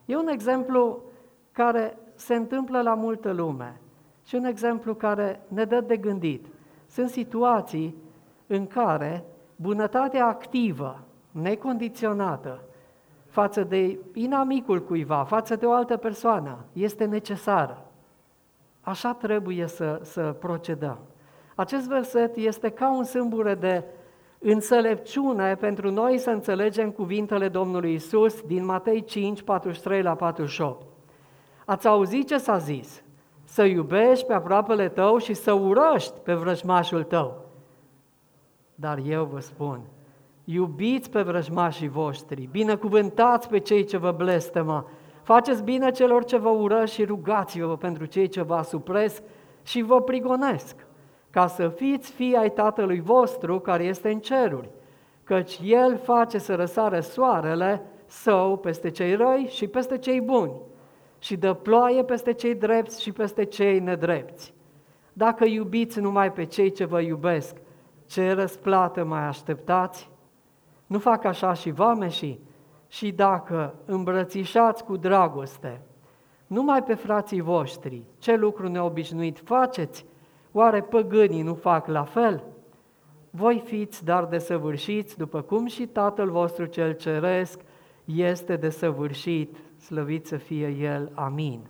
E 0.05 0.17
un 0.17 0.29
exemplu 0.29 1.03
care 1.53 1.99
se 2.15 2.35
întâmplă 2.35 2.83
la 2.83 2.95
multă 2.95 3.33
lume 3.33 3.81
și 4.25 4.35
un 4.35 4.45
exemplu 4.45 4.95
care 4.95 5.43
ne 5.49 5.65
dă 5.65 5.81
de 5.81 5.97
gândit. 5.97 6.47
Sunt 6.87 7.09
situații 7.09 7.97
în 8.47 8.67
care 8.67 9.25
bunătatea 9.57 10.27
activă, 10.27 11.01
necondiționată, 11.31 12.61
față 13.27 13.63
de 13.63 13.99
inamicul 14.15 14.85
cuiva, 14.85 15.25
față 15.25 15.57
de 15.57 15.67
o 15.67 15.73
altă 15.73 15.97
persoană, 15.97 16.59
este 16.73 17.05
necesară. 17.05 17.87
Așa 18.85 19.15
trebuie 19.15 19.67
să, 19.67 20.01
să 20.03 20.21
procedăm. 20.21 20.99
Acest 21.55 21.89
verset 21.89 22.37
este 22.37 22.69
ca 22.69 22.97
un 22.97 23.05
sâmbure 23.05 23.55
de 23.55 23.85
înțelepciune 24.39 25.55
pentru 25.55 25.91
noi 25.91 26.19
să 26.19 26.31
înțelegem 26.31 26.91
cuvintele 26.91 27.49
Domnului 27.49 27.95
Isus 27.95 28.41
din 28.41 28.65
Matei 28.65 29.05
5, 29.05 29.43
43 29.43 30.03
la 30.03 30.15
48. 30.15 30.87
Ați 31.65 31.87
auzit 31.87 32.27
ce 32.27 32.39
s-a 32.39 32.59
zis? 32.59 33.03
Să 33.45 33.63
iubești 33.63 34.27
pe 34.27 34.33
aproapele 34.33 34.89
tău 34.89 35.19
și 35.19 35.35
să 35.35 35.53
urăști 35.53 36.19
pe 36.23 36.35
vrăjmașul 36.35 37.03
tău. 37.03 37.45
Dar 38.75 38.99
eu 39.07 39.25
vă 39.25 39.41
spun, 39.41 39.81
iubiți 40.45 41.11
pe 41.11 41.23
vrăjmașii 41.23 41.89
voștri, 41.89 42.49
binecuvântați 42.51 43.49
pe 43.49 43.59
cei 43.59 43.85
ce 43.85 43.97
vă 43.97 44.11
blestemă, 44.11 44.87
faceți 45.23 45.63
bine 45.63 45.91
celor 45.91 46.25
ce 46.25 46.37
vă 46.37 46.49
urăși 46.49 46.95
și 46.95 47.05
rugați-vă 47.05 47.77
pentru 47.77 48.05
cei 48.05 48.29
ce 48.29 48.43
vă 48.43 48.55
asupresc 48.55 49.23
și 49.63 49.83
vă 49.83 50.01
prigonesc 50.01 50.87
ca 51.33 51.47
să 51.47 51.69
fiți 51.69 52.13
fii 52.13 52.37
ai 52.37 52.51
Tatălui 52.51 53.01
vostru 53.01 53.61
care 53.61 53.85
este 53.85 54.11
în 54.11 54.21
ceruri, 54.21 54.71
căci 55.25 55.61
El 55.63 55.99
face 55.99 56.39
să 56.39 56.55
răsare 56.55 57.01
soarele 57.01 57.83
său 58.07 58.57
peste 58.57 58.91
cei 58.91 59.15
răi 59.15 59.47
și 59.51 59.67
peste 59.67 59.99
cei 59.99 60.21
buni 60.21 60.53
și 61.19 61.37
dă 61.37 61.53
ploaie 61.53 62.05
peste 62.05 62.33
cei 62.33 62.55
drepți 62.55 63.03
și 63.03 63.13
peste 63.13 63.45
cei 63.45 63.79
nedrepți. 63.79 64.55
Dacă 65.13 65.45
iubiți 65.45 66.01
numai 66.01 66.33
pe 66.33 66.45
cei 66.45 66.71
ce 66.71 66.85
vă 66.85 67.01
iubesc, 67.01 67.57
ce 68.07 68.33
răsplată 68.33 69.05
mai 69.05 69.27
așteptați? 69.27 70.11
Nu 70.87 70.99
fac 70.99 71.25
așa 71.25 71.53
și 71.53 71.71
vameșii? 71.71 72.41
Și 72.93 73.11
dacă 73.11 73.75
îmbrățișați 73.85 74.85
cu 74.85 74.97
dragoste 74.97 75.81
numai 76.47 76.83
pe 76.83 76.95
frații 76.95 77.41
voștri, 77.41 78.03
ce 78.19 78.37
lucru 78.37 78.69
neobișnuit 78.69 79.39
faceți, 79.39 80.07
Oare 80.53 80.81
păgânii 80.81 81.43
nu 81.43 81.55
fac 81.55 81.87
la 81.87 82.05
fel? 82.05 82.45
Voi 83.31 83.63
fiți 83.65 84.05
dar 84.05 84.25
desăvârșiți, 84.25 85.17
după 85.17 85.41
cum 85.41 85.67
și 85.67 85.87
Tatăl 85.87 86.31
vostru 86.31 86.65
cel 86.65 86.93
ceresc 86.93 87.61
este 88.05 88.57
desăvârșit, 88.57 89.57
slăvit 89.81 90.27
să 90.27 90.37
fie 90.37 90.69
El, 90.69 91.11
amin. 91.15 91.61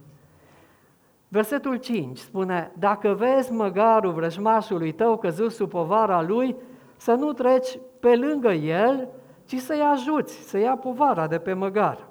Versetul 1.28 1.76
5 1.76 2.18
spune, 2.18 2.72
dacă 2.78 3.14
vezi 3.14 3.52
măgarul 3.52 4.12
vrăjmașului 4.12 4.92
tău 4.92 5.18
căzut 5.18 5.52
sub 5.52 5.68
povara 5.68 6.22
lui, 6.22 6.56
să 6.96 7.12
nu 7.12 7.32
treci 7.32 7.78
pe 8.00 8.16
lângă 8.16 8.52
el, 8.52 9.08
ci 9.44 9.56
să-i 9.56 9.80
ajuți, 9.80 10.34
să 10.34 10.58
ia 10.58 10.76
povara 10.76 11.26
de 11.26 11.38
pe 11.38 11.52
măgar. 11.52 12.08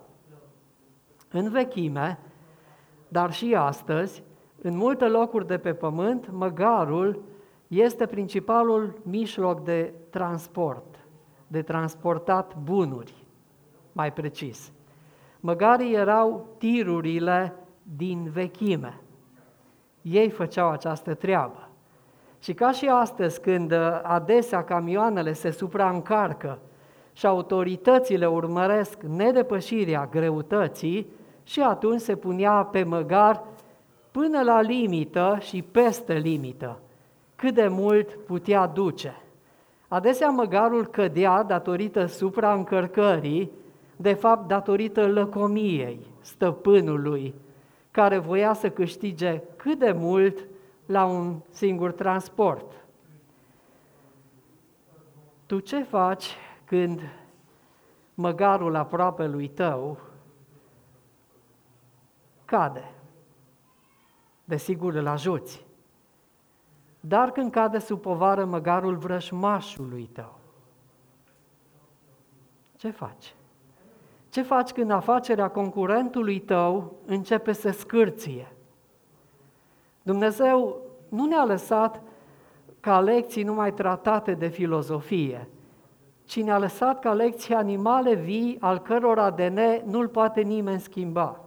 În 1.32 1.50
vechime, 1.50 2.20
dar 3.08 3.32
și 3.32 3.56
astăzi, 3.56 4.24
în 4.62 4.78
multe 4.78 5.06
locuri 5.06 5.48
de 5.48 5.58
pe 5.58 5.74
pământ, 5.74 6.32
măgarul 6.32 7.24
este 7.68 8.06
principalul 8.06 9.02
mijloc 9.04 9.64
de 9.64 9.94
transport, 10.10 11.00
de 11.48 11.62
transportat 11.62 12.58
bunuri, 12.58 13.26
mai 13.92 14.14
precis. 14.14 14.72
Măgarii 15.40 15.94
erau 15.94 16.46
tirurile 16.58 17.54
din 17.84 18.30
vechime. 18.30 19.02
Ei 20.02 20.30
făceau 20.30 20.70
această 20.70 21.14
treabă. 21.14 21.70
Și 22.40 22.54
ca 22.54 22.72
și 22.72 22.88
astăzi, 22.88 23.42
când 23.42 23.72
adesea 24.04 24.64
camioanele 24.64 25.34
se 25.34 25.52
supraîncarcă 25.52 26.60
și 27.14 27.26
autoritățile 27.26 28.28
urmăresc 28.28 29.02
nedepășirea 29.02 30.08
greutății, 30.12 31.08
și 31.44 31.62
atunci 31.62 32.02
se 32.02 32.16
punea 32.16 32.52
pe 32.52 32.84
măgar 32.84 33.44
până 34.12 34.42
la 34.42 34.62
limită 34.62 35.38
și 35.40 35.62
peste 35.62 36.14
limită, 36.14 36.80
cât 37.36 37.54
de 37.54 37.68
mult 37.68 38.14
putea 38.26 38.68
duce. 38.68 39.22
Adesea 39.88 40.30
măgarul 40.30 40.86
cădea 40.86 41.44
datorită 41.44 42.06
supraîncărcării, 42.06 43.52
de 43.96 44.14
fapt 44.14 44.48
datorită 44.48 45.08
lăcomiei 45.08 46.00
stăpânului, 46.22 47.34
care 47.92 48.18
voia 48.18 48.54
să 48.54 48.70
câștige 48.70 49.42
cât 49.56 49.80
de 49.80 49.92
mult 49.92 50.48
la 50.86 51.06
un 51.06 51.36
singur 51.50 51.92
transport. 51.92 52.86
Tu 55.46 55.60
ce 55.60 55.84
faci 55.84 56.36
când 56.72 57.02
măgarul 58.14 58.76
aproape 58.76 59.28
lui 59.28 59.48
tău 59.48 59.98
cade? 62.46 62.92
desigur 64.44 64.94
îl 64.94 65.08
ajuți. 65.08 65.66
Dar 67.00 67.32
când 67.32 67.52
cade 67.52 67.80
sub 67.80 68.02
povară 68.02 68.46
măgarul 68.46 68.96
vrășmașului 68.96 70.10
tău, 70.14 70.40
ce 72.78 72.90
faci? 72.90 73.36
Ce 74.30 74.42
faci 74.42 74.72
când 74.72 74.92
afacerea 74.92 75.50
concurentului 75.50 76.40
tău 76.40 76.94
începe 77.06 77.52
să 77.52 77.72
scârție? 77.72 78.52
Dumnezeu 80.02 80.82
nu 81.10 81.26
ne-a 81.26 81.44
lăsat 81.44 82.02
ca 82.80 83.00
lecții 83.00 83.44
numai 83.44 83.74
tratate 83.74 84.34
de 84.34 84.48
filozofie, 84.48 85.48
ci 86.32 86.42
ne-a 86.42 86.58
lăsat 86.58 87.00
ca 87.00 87.14
lecții 87.14 87.54
animale 87.54 88.14
vii 88.14 88.58
al 88.60 88.80
căror 88.80 89.20
ADN 89.20 89.60
nu-l 89.86 90.08
poate 90.08 90.42
nimeni 90.42 90.80
schimba. 90.80 91.40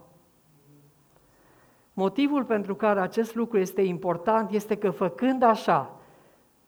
Motivul 1.93 2.43
pentru 2.43 2.75
care 2.75 2.99
acest 2.99 3.35
lucru 3.35 3.57
este 3.57 3.81
important 3.81 4.51
este 4.51 4.75
că 4.75 4.89
făcând 4.89 5.43
așa, 5.43 5.95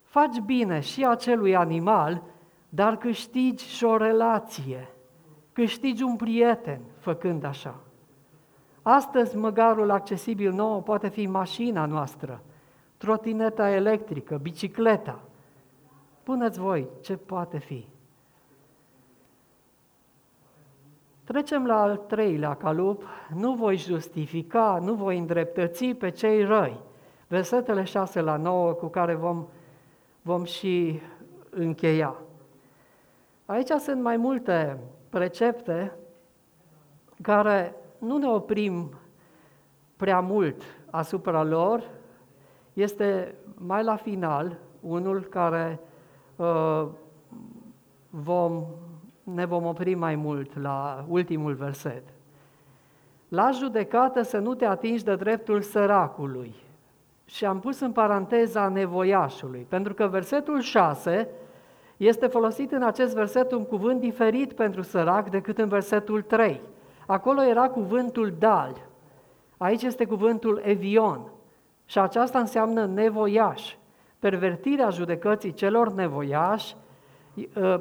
faci 0.03 0.39
bine 0.39 0.79
și 0.79 1.05
acelui 1.05 1.55
animal, 1.55 2.23
dar 2.69 2.97
câștigi 2.97 3.65
și 3.65 3.83
o 3.83 3.97
relație, 3.97 4.89
câștigi 5.53 6.03
un 6.03 6.15
prieten 6.15 6.81
făcând 6.99 7.43
așa. 7.43 7.75
Astăzi 8.81 9.35
măgarul 9.35 9.91
accesibil 9.91 10.51
nou 10.51 10.81
poate 10.81 11.07
fi 11.07 11.25
mașina 11.25 11.85
noastră, 11.85 12.43
trotineta 12.97 13.69
electrică, 13.69 14.37
bicicleta. 14.41 15.19
Puneți 16.23 16.59
voi 16.59 16.87
ce 17.01 17.17
poate 17.17 17.57
fi. 17.57 17.95
Trecem 21.27 21.65
la 21.65 21.81
al 21.81 21.97
treilea 21.97 22.53
calup, 22.53 23.03
nu 23.35 23.53
voi 23.53 23.77
justifica, 23.77 24.79
nu 24.83 24.93
voi 24.93 25.17
îndreptăți 25.17 25.85
pe 25.85 26.09
cei 26.09 26.43
răi. 26.43 26.79
Versetele 27.27 27.83
6 27.83 28.21
la 28.21 28.37
9 28.37 28.71
cu 28.71 28.87
care 28.87 29.13
vom, 29.13 29.45
vom 30.21 30.43
și 30.43 30.99
încheia. 31.49 32.15
Aici 33.45 33.69
sunt 33.69 34.01
mai 34.01 34.17
multe 34.17 34.79
precepte 35.09 35.93
care 37.21 37.75
nu 37.97 38.17
ne 38.17 38.27
oprim 38.27 38.89
prea 39.95 40.19
mult 40.19 40.61
asupra 40.89 41.43
lor, 41.43 41.83
este 42.73 43.35
mai 43.55 43.83
la 43.83 43.95
final 43.95 44.57
unul 44.79 45.21
care 45.21 45.79
uh, 46.35 46.87
vom, 48.09 48.65
ne 49.33 49.45
vom 49.45 49.65
opri 49.65 49.93
mai 49.93 50.15
mult 50.15 50.61
la 50.61 51.05
ultimul 51.07 51.53
verset. 51.53 52.03
La 53.27 53.51
judecată 53.51 54.21
să 54.21 54.37
nu 54.37 54.53
te 54.53 54.65
atingi 54.65 55.03
de 55.03 55.15
dreptul 55.15 55.61
săracului. 55.61 56.55
Și 57.25 57.45
am 57.45 57.59
pus 57.59 57.79
în 57.79 57.91
paranteza 57.91 58.67
nevoiașului, 58.67 59.65
pentru 59.69 59.93
că 59.93 60.07
versetul 60.07 60.61
6 60.61 61.29
este 61.97 62.27
folosit 62.27 62.71
în 62.71 62.83
acest 62.83 63.15
verset 63.15 63.51
un 63.51 63.65
cuvânt 63.65 63.99
diferit 63.99 64.53
pentru 64.53 64.81
sărac 64.81 65.29
decât 65.29 65.57
în 65.57 65.67
versetul 65.67 66.21
3. 66.21 66.61
Acolo 67.05 67.43
era 67.43 67.69
cuvântul 67.69 68.33
dal, 68.39 68.87
aici 69.57 69.83
este 69.83 70.05
cuvântul 70.05 70.61
evion 70.63 71.31
și 71.85 71.99
aceasta 71.99 72.39
înseamnă 72.39 72.85
nevoiaș. 72.85 73.75
Pervertirea 74.19 74.89
judecății 74.89 75.53
celor 75.53 75.93
nevoiași 75.93 76.75
ă, 76.75 76.77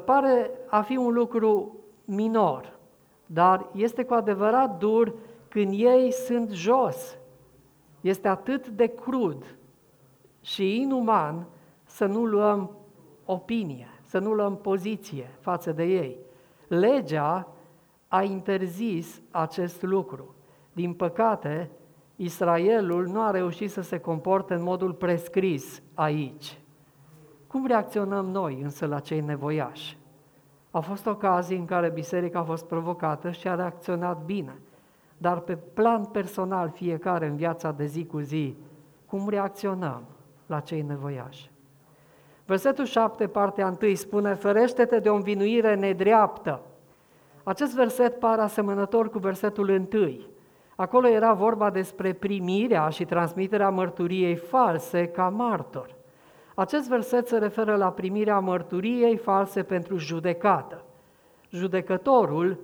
pare 0.05 0.51
a 0.67 0.81
fi 0.81 0.97
un 0.97 1.13
lucru 1.13 1.77
minor, 2.05 2.77
dar 3.25 3.69
este 3.73 4.03
cu 4.03 4.13
adevărat 4.13 4.77
dur 4.77 5.13
când 5.47 5.71
ei 5.73 6.11
sunt 6.11 6.49
jos. 6.49 7.17
Este 8.01 8.27
atât 8.27 8.67
de 8.67 8.87
crud 8.87 9.57
și 10.41 10.81
inuman 10.81 11.47
să 11.85 12.05
nu 12.05 12.25
luăm 12.25 12.77
opinie, 13.25 13.87
să 14.03 14.19
nu 14.19 14.33
luăm 14.33 14.57
poziție 14.57 15.37
față 15.39 15.71
de 15.71 15.83
ei. 15.83 16.17
Legea 16.67 17.47
a 18.07 18.23
interzis 18.23 19.21
acest 19.31 19.81
lucru. 19.81 20.35
Din 20.73 20.93
păcate, 20.93 21.69
Israelul 22.15 23.07
nu 23.07 23.21
a 23.21 23.31
reușit 23.31 23.71
să 23.71 23.81
se 23.81 23.99
comporte 23.99 24.53
în 24.53 24.63
modul 24.63 24.93
prescris 24.93 25.81
aici. 25.93 26.57
Cum 27.47 27.65
reacționăm 27.65 28.25
noi 28.25 28.61
însă 28.63 28.85
la 28.85 28.99
cei 28.99 29.19
nevoiași? 29.19 29.97
Au 30.71 30.81
fost 30.81 31.05
ocazii 31.05 31.57
în 31.57 31.65
care 31.65 31.89
biserica 31.89 32.39
a 32.39 32.43
fost 32.43 32.65
provocată 32.65 33.31
și 33.31 33.47
a 33.47 33.55
reacționat 33.55 34.23
bine, 34.25 34.55
dar 35.17 35.39
pe 35.39 35.55
plan 35.55 36.05
personal 36.05 36.69
fiecare 36.69 37.27
în 37.27 37.35
viața 37.35 37.71
de 37.71 37.85
zi 37.85 38.05
cu 38.05 38.19
zi, 38.19 38.55
cum 39.05 39.29
reacționăm 39.29 40.01
la 40.45 40.59
cei 40.59 40.81
nevoiași? 40.81 41.51
Versetul 42.45 42.85
7, 42.85 43.27
partea 43.27 43.77
1, 43.81 43.93
spune, 43.93 44.33
ferește-te 44.33 44.99
de 44.99 45.09
o 45.09 45.15
învinuire 45.15 45.75
nedreaptă, 45.75 46.61
acest 47.43 47.75
verset 47.75 48.19
pare 48.19 48.41
asemănător 48.41 49.09
cu 49.09 49.17
versetul 49.17 49.69
întâi. 49.69 50.29
Acolo 50.75 51.07
era 51.07 51.33
vorba 51.33 51.69
despre 51.69 52.13
primirea 52.13 52.89
și 52.89 53.05
transmiterea 53.05 53.69
mărturiei 53.69 54.35
false 54.35 55.07
ca 55.07 55.29
martor. 55.29 55.96
Acest 56.59 56.87
verset 56.87 57.27
se 57.27 57.37
referă 57.37 57.75
la 57.75 57.91
primirea 57.91 58.39
mărturiei 58.39 59.17
false 59.17 59.63
pentru 59.63 59.97
judecată. 59.97 60.83
Judecătorul 61.49 62.59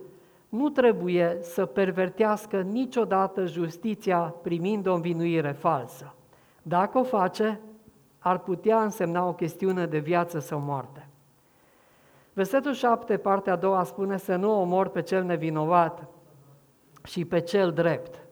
nu 0.50 0.70
trebuie 0.70 1.38
să 1.42 1.66
pervertească 1.66 2.62
niciodată 2.62 3.46
justiția 3.46 4.36
primind 4.42 4.88
o 4.88 4.94
învinuire 4.94 5.52
falsă. 5.52 6.14
Dacă 6.62 6.98
o 6.98 7.04
face, 7.04 7.60
ar 8.20 8.40
putea 8.40 8.84
însemna 8.84 9.28
o 9.28 9.34
chestiune 9.34 9.86
de 9.86 9.98
viață 9.98 10.40
sau 10.40 10.60
moarte. 10.60 11.08
Versetul 12.34 12.74
7, 12.74 13.18
partea 13.18 13.54
a 13.54 13.56
doua, 13.56 13.84
spune 13.84 14.18
să 14.18 14.36
nu 14.36 14.62
omor 14.62 14.88
pe 14.88 15.02
cel 15.02 15.24
nevinovat 15.24 16.08
și 17.04 17.26
pe 17.26 17.40
cel 17.40 17.72
drept. 17.72 18.26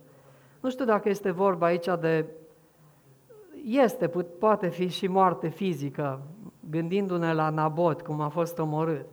Nu 0.60 0.70
știu 0.70 0.86
dacă 0.86 1.10
este 1.10 1.32
vorba 1.32 1.66
aici 1.66 1.88
de... 2.00 2.26
Este, 3.64 4.08
poate 4.40 4.68
fi 4.68 4.88
și 4.88 5.08
moarte 5.08 5.48
fizică, 5.48 6.22
gândindu-ne 6.70 7.34
la 7.34 7.50
Nabot, 7.50 8.02
cum 8.02 8.22
a 8.22 8.28
fost 8.28 8.60
omorât. 8.60 9.06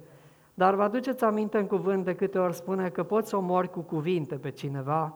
Dar 0.55 0.75
vă 0.75 0.83
aduceți 0.83 1.25
aminte 1.25 1.59
în 1.59 1.67
cuvânt 1.67 2.05
de 2.05 2.15
câte 2.15 2.39
ori 2.39 2.55
spune 2.55 2.89
că 2.89 3.03
poți 3.03 3.35
omori 3.35 3.71
cu 3.71 3.81
cuvinte 3.81 4.35
pe 4.35 4.51
cineva? 4.51 5.15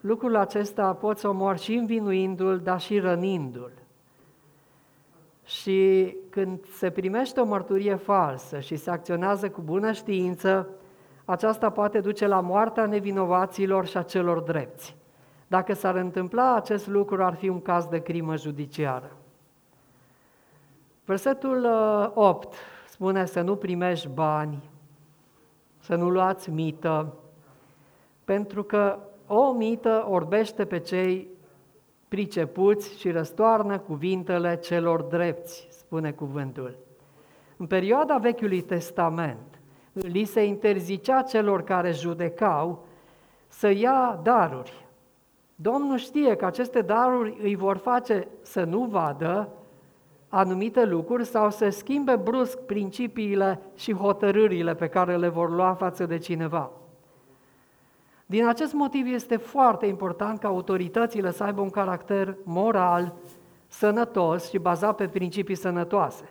Lucrul 0.00 0.36
acesta 0.36 0.92
poți 0.92 1.26
omori 1.26 1.60
și 1.60 1.74
învinuindu-l, 1.74 2.58
dar 2.58 2.80
și 2.80 2.98
rănindu-l. 2.98 3.72
Și 5.44 6.16
când 6.30 6.66
se 6.66 6.90
primește 6.90 7.40
o 7.40 7.44
mărturie 7.44 7.94
falsă 7.94 8.60
și 8.60 8.76
se 8.76 8.90
acționează 8.90 9.50
cu 9.50 9.60
bună 9.60 9.92
știință, 9.92 10.68
aceasta 11.24 11.70
poate 11.70 12.00
duce 12.00 12.26
la 12.26 12.40
moartea 12.40 12.86
nevinovaților 12.86 13.86
și 13.86 13.96
a 13.96 14.02
celor 14.02 14.40
drepți. 14.40 14.96
Dacă 15.52 15.74
s-ar 15.74 15.94
întâmpla 15.94 16.54
acest 16.54 16.86
lucru, 16.86 17.24
ar 17.24 17.34
fi 17.34 17.48
un 17.48 17.60
caz 17.60 17.86
de 17.86 18.02
crimă 18.02 18.36
judiciară. 18.36 19.16
Versetul 21.04 21.66
8 22.14 22.52
uh, 22.52 22.58
spune 22.88 23.24
să 23.24 23.40
nu 23.40 23.56
primești 23.56 24.08
bani, 24.08 24.70
să 25.78 25.94
nu 25.94 26.10
luați 26.10 26.50
mită, 26.50 27.14
pentru 28.24 28.62
că 28.62 28.98
o 29.26 29.52
mită 29.52 30.06
orbește 30.08 30.64
pe 30.64 30.78
cei 30.78 31.28
pricepuți 32.08 32.98
și 32.98 33.10
răstoarnă 33.10 33.78
cuvintele 33.78 34.56
celor 34.56 35.02
drepți, 35.02 35.66
spune 35.70 36.12
cuvântul. 36.12 36.76
În 37.56 37.66
perioada 37.66 38.16
Vechiului 38.16 38.60
Testament, 38.60 39.60
li 39.92 40.24
se 40.24 40.44
interzicea 40.44 41.22
celor 41.22 41.62
care 41.62 41.90
judecau 41.90 42.86
să 43.48 43.68
ia 43.68 44.20
daruri. 44.22 44.81
Domnul 45.62 45.96
știe 45.96 46.36
că 46.36 46.44
aceste 46.44 46.80
daruri 46.80 47.36
îi 47.42 47.54
vor 47.54 47.76
face 47.76 48.28
să 48.40 48.64
nu 48.64 48.84
vadă 48.84 49.48
anumite 50.28 50.84
lucruri 50.84 51.24
sau 51.24 51.50
să 51.50 51.68
schimbe 51.68 52.16
brusc 52.16 52.58
principiile 52.58 53.60
și 53.74 53.92
hotărârile 53.92 54.74
pe 54.74 54.88
care 54.88 55.16
le 55.16 55.28
vor 55.28 55.50
lua 55.50 55.74
față 55.74 56.06
de 56.06 56.18
cineva. 56.18 56.70
Din 58.26 58.46
acest 58.46 58.72
motiv 58.72 59.06
este 59.06 59.36
foarte 59.36 59.86
important 59.86 60.38
ca 60.38 60.48
autoritățile 60.48 61.30
să 61.30 61.44
aibă 61.44 61.60
un 61.60 61.70
caracter 61.70 62.36
moral, 62.42 63.14
sănătos 63.66 64.48
și 64.48 64.58
bazat 64.58 64.96
pe 64.96 65.08
principii 65.08 65.54
sănătoase. 65.54 66.28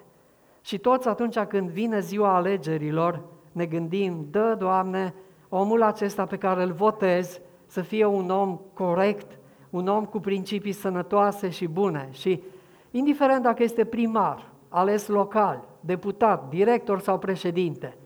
Și 0.61 0.77
toți 0.77 1.07
atunci 1.07 1.39
când 1.39 1.69
vine 1.69 1.99
ziua 1.99 2.35
alegerilor, 2.35 3.21
ne 3.51 3.65
gândim, 3.65 4.27
dă, 4.31 4.55
Doamne, 4.59 5.13
omul 5.49 5.83
acesta 5.83 6.25
pe 6.25 6.37
care 6.37 6.63
îl 6.63 6.71
votez 6.71 7.41
să 7.71 7.81
fie 7.81 8.05
un 8.05 8.29
om 8.29 8.59
corect, 8.73 9.37
un 9.69 9.87
om 9.87 10.05
cu 10.05 10.19
principii 10.19 10.71
sănătoase 10.71 11.49
și 11.49 11.67
bune. 11.67 12.09
Și 12.11 12.43
indiferent 12.91 13.43
dacă 13.43 13.63
este 13.63 13.85
primar, 13.85 14.49
ales 14.69 15.07
local, 15.07 15.67
deputat, 15.79 16.49
director 16.49 16.99
sau 16.99 17.19
președinte, 17.19 17.97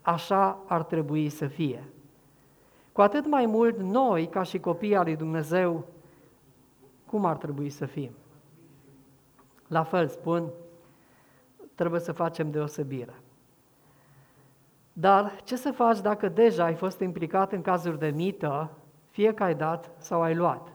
așa 0.00 0.58
ar 0.66 0.82
trebui 0.82 1.28
să 1.28 1.46
fie. 1.46 1.84
Cu 2.92 3.00
atât 3.00 3.26
mai 3.26 3.46
mult 3.46 3.78
noi, 3.78 4.26
ca 4.26 4.42
și 4.42 4.58
copii 4.58 4.96
al 4.96 5.04
lui 5.04 5.16
Dumnezeu, 5.16 5.84
cum 7.06 7.24
ar 7.24 7.36
trebui 7.36 7.70
să 7.70 7.86
fim? 7.86 8.10
La 9.68 9.82
fel 9.82 10.08
spun, 10.08 10.48
trebuie 11.74 12.00
să 12.00 12.12
facem 12.12 12.50
deosebire. 12.50 13.14
Dar 14.92 15.40
ce 15.44 15.56
să 15.56 15.72
faci 15.72 16.00
dacă 16.00 16.28
deja 16.28 16.64
ai 16.64 16.74
fost 16.74 17.00
implicat 17.00 17.52
în 17.52 17.62
cazuri 17.62 17.98
de 17.98 18.12
mită, 18.14 18.70
fie 19.12 19.34
că 19.34 19.42
ai 19.42 19.54
dat 19.54 19.90
sau 19.98 20.22
ai 20.22 20.34
luat? 20.34 20.68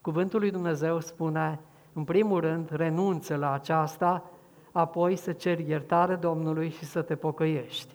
Cuvântul 0.00 0.40
lui 0.40 0.50
Dumnezeu 0.50 1.00
spune, 1.00 1.60
în 1.92 2.04
primul 2.04 2.40
rând, 2.40 2.70
renunță 2.70 3.36
la 3.36 3.52
aceasta, 3.52 4.24
apoi 4.72 5.16
să 5.16 5.32
ceri 5.32 5.68
iertare 5.68 6.14
Domnului 6.14 6.70
și 6.70 6.84
să 6.84 7.02
te 7.02 7.16
pocăiești. 7.16 7.94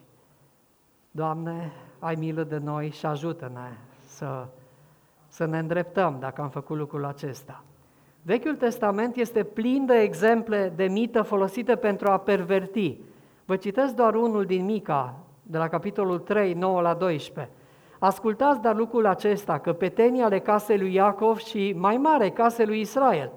Doamne, 1.12 1.71
ai 1.99 2.15
milă 2.15 2.43
de 2.43 2.58
noi 2.58 2.89
și 2.89 3.06
ajută-ne 3.06 3.77
să, 4.06 4.45
să 5.27 5.45
ne 5.45 5.60
îndreptăm 5.60 6.17
dacă 6.19 6.41
am 6.41 6.49
făcut 6.49 6.77
lucrul 6.77 7.06
acesta. 7.06 7.63
Vechiul 8.21 8.56
Testament 8.56 9.15
este 9.15 9.43
plin 9.43 9.86
de 9.86 9.99
exemple 9.99 10.73
de 10.75 10.84
mită 10.84 11.21
folosite 11.21 11.75
pentru 11.75 12.10
a 12.10 12.17
perverti. 12.17 12.97
Vă 13.45 13.56
citesc 13.56 13.93
doar 13.93 14.15
unul 14.15 14.45
din 14.45 14.65
Mica, 14.65 15.15
de 15.43 15.58
la 15.58 15.67
capitolul 15.67 16.19
3, 16.19 16.54
9 16.54 16.82
la 16.82 16.93
12. 16.93 17.54
Ascultați 18.03 18.61
dar 18.61 18.75
lucrul 18.75 19.05
acesta, 19.05 19.59
că 19.59 19.73
petenii 19.73 20.21
ale 20.21 20.39
casei 20.39 20.77
lui 20.77 20.93
Iacov 20.93 21.37
și 21.37 21.73
mai 21.77 21.97
mare 21.97 22.29
casei 22.29 22.65
lui 22.65 22.79
Israel, 22.79 23.31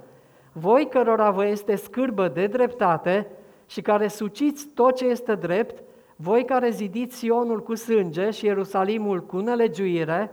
voi 0.53 0.89
cărora 0.91 1.31
vă 1.31 1.47
este 1.47 1.75
scârbă 1.75 2.29
de 2.29 2.47
dreptate 2.47 3.27
și 3.67 3.81
care 3.81 4.09
suciți 4.09 4.67
tot 4.67 4.95
ce 4.97 5.05
este 5.07 5.35
drept, 5.35 5.83
voi 6.17 6.45
care 6.45 6.71
zidiți 6.71 7.17
Sionul 7.17 7.63
cu 7.63 7.75
sânge 7.75 8.31
și 8.31 8.45
Ierusalimul 8.45 9.21
cu 9.21 9.39
nelegiuire, 9.39 10.33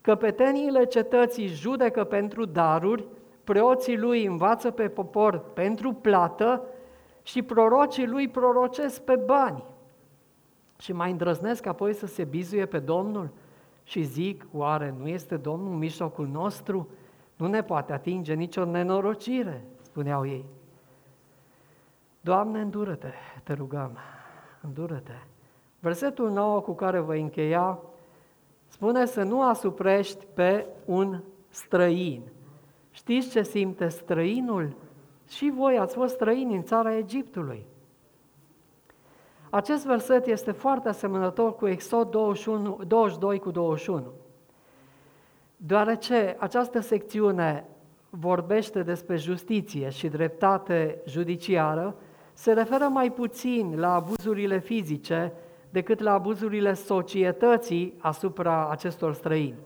căpeteniile 0.00 0.84
cetății 0.84 1.46
judecă 1.46 2.04
pentru 2.04 2.44
daruri, 2.44 3.06
preoții 3.44 3.98
lui 3.98 4.24
învață 4.24 4.70
pe 4.70 4.88
popor 4.88 5.38
pentru 5.38 5.92
plată 5.92 6.62
și 7.22 7.42
prorocii 7.42 8.06
lui 8.06 8.28
prorocesc 8.28 9.00
pe 9.00 9.16
bani. 9.16 9.64
Și 10.78 10.92
mai 10.92 11.10
îndrăznesc 11.10 11.66
apoi 11.66 11.94
să 11.94 12.06
se 12.06 12.24
bizuie 12.24 12.66
pe 12.66 12.78
Domnul 12.78 13.30
și 13.86 14.02
zic, 14.02 14.46
oare 14.52 14.94
nu 14.98 15.08
este 15.08 15.36
Domnul 15.36 15.72
în 15.72 15.78
mijlocul 15.78 16.26
nostru? 16.26 16.88
Nu 17.36 17.46
ne 17.46 17.62
poate 17.62 17.92
atinge 17.92 18.34
nicio 18.34 18.64
nenorocire, 18.64 19.64
spuneau 19.80 20.26
ei. 20.26 20.44
Doamne, 22.20 22.60
îndură-te, 22.60 23.12
te 23.42 23.52
rugăm, 23.52 23.98
îndură-te. 24.60 25.12
Versetul 25.80 26.30
9 26.30 26.60
cu 26.60 26.72
care 26.72 26.98
voi 26.98 27.20
încheia 27.20 27.78
spune 28.68 29.06
să 29.06 29.22
nu 29.22 29.42
asuprești 29.42 30.26
pe 30.34 30.66
un 30.84 31.22
străin. 31.48 32.22
Știți 32.90 33.30
ce 33.30 33.42
simte 33.42 33.88
străinul? 33.88 34.76
Și 35.28 35.52
voi 35.56 35.78
ați 35.78 35.94
fost 35.94 36.14
străini 36.14 36.54
în 36.54 36.62
țara 36.62 36.96
Egiptului. 36.96 37.66
Acest 39.50 39.86
verset 39.86 40.26
este 40.26 40.50
foarte 40.50 40.88
asemănător 40.88 41.54
cu 41.54 41.66
Exod 41.66 42.10
21, 42.10 42.80
22 42.86 43.38
cu 43.38 43.50
21. 43.50 44.12
Deoarece 45.56 46.36
această 46.38 46.80
secțiune 46.80 47.68
vorbește 48.10 48.82
despre 48.82 49.16
justiție 49.16 49.88
și 49.88 50.08
dreptate 50.08 50.98
judiciară, 51.06 51.96
se 52.32 52.52
referă 52.52 52.84
mai 52.84 53.12
puțin 53.12 53.74
la 53.78 53.94
abuzurile 53.94 54.58
fizice 54.58 55.32
decât 55.70 56.00
la 56.00 56.12
abuzurile 56.12 56.74
societății 56.74 57.94
asupra 57.98 58.68
acestor 58.70 59.14
străini, 59.14 59.58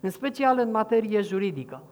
în 0.00 0.10
special 0.10 0.58
în 0.58 0.70
materie 0.70 1.20
juridică. 1.20 1.82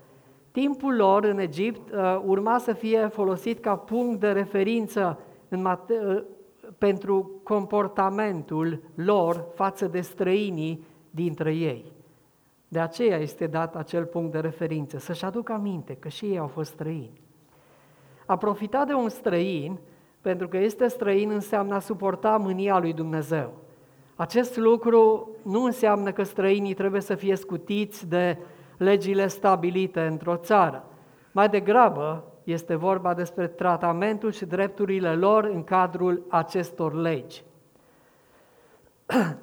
Timpul 0.51 0.97
lor 0.97 1.25
în 1.25 1.39
Egipt 1.39 1.93
uh, 1.93 2.23
urma 2.25 2.59
să 2.59 2.73
fie 2.73 3.07
folosit 3.07 3.59
ca 3.59 3.77
punct 3.77 4.21
de 4.21 4.33
referință 4.33 5.19
în 5.49 5.61
mate- 5.61 6.01
uh, 6.07 6.23
pentru 6.83 7.31
comportamentul 7.43 8.83
lor 8.95 9.45
față 9.55 9.87
de 9.87 10.01
străinii 10.01 10.85
dintre 11.11 11.55
ei. 11.55 11.93
De 12.69 12.81
aceea 12.81 13.17
este 13.17 13.47
dat 13.47 13.77
acel 13.77 14.05
punct 14.05 14.33
de 14.33 14.39
referință, 14.39 14.99
să-și 14.99 15.25
aducă 15.25 15.53
aminte 15.53 15.95
că 15.95 16.09
și 16.09 16.25
ei 16.25 16.39
au 16.39 16.47
fost 16.47 16.71
străini. 16.71 17.21
A 18.27 18.37
profita 18.37 18.85
de 18.85 18.93
un 18.93 19.09
străin, 19.09 19.79
pentru 20.21 20.49
că 20.49 20.57
este 20.57 20.89
străin, 20.89 21.31
înseamnă 21.31 21.75
a 21.75 21.79
suporta 21.79 22.37
mânia 22.37 22.79
lui 22.79 22.93
Dumnezeu. 22.93 23.53
Acest 24.17 24.57
lucru 24.57 25.29
nu 25.43 25.65
înseamnă 25.65 26.13
că 26.13 26.23
străinii 26.23 26.75
trebuie 26.75 27.01
să 27.01 27.15
fie 27.15 27.37
scutiți 27.37 28.09
de 28.09 28.39
legile 28.77 29.27
stabilite 29.27 30.01
într-o 30.01 30.37
țară. 30.37 30.85
Mai 31.33 31.49
degrabă 31.49 32.32
este 32.45 32.75
vorba 32.75 33.15
despre 33.15 33.47
tratamentul 33.47 34.33
și 34.33 34.45
drepturile 34.45 35.15
lor 35.15 35.45
în 35.45 35.65
cadrul 35.65 36.27
acestor 36.29 36.95
legi. 36.95 37.45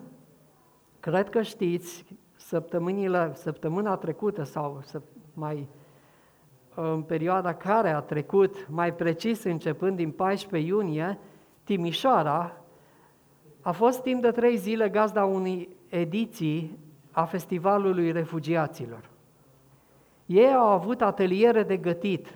Cred 1.00 1.30
că 1.30 1.42
știți, 1.42 2.06
săptămânile, 2.36 3.32
săptămâna 3.34 3.96
trecută 3.96 4.44
sau 4.44 4.84
mai 5.34 5.68
în 6.76 7.02
perioada 7.02 7.54
care 7.54 7.90
a 7.90 8.00
trecut, 8.00 8.68
mai 8.70 8.94
precis 8.94 9.44
începând 9.44 9.96
din 9.96 10.12
14 10.12 10.70
iunie, 10.70 11.18
Timișoara 11.64 12.54
a 13.62 13.72
fost 13.72 14.02
timp 14.02 14.22
de 14.22 14.32
trei 14.32 14.58
zile 14.58 14.90
gazda 14.90 15.26
unei 15.26 15.70
ediții 15.88 16.78
a 17.12 17.24
Festivalului 17.24 18.12
Refugiaților. 18.12 19.10
Ei 20.26 20.54
au 20.54 20.68
avut 20.68 21.02
ateliere 21.02 21.64
de 21.64 21.78
gătit, 21.78 22.28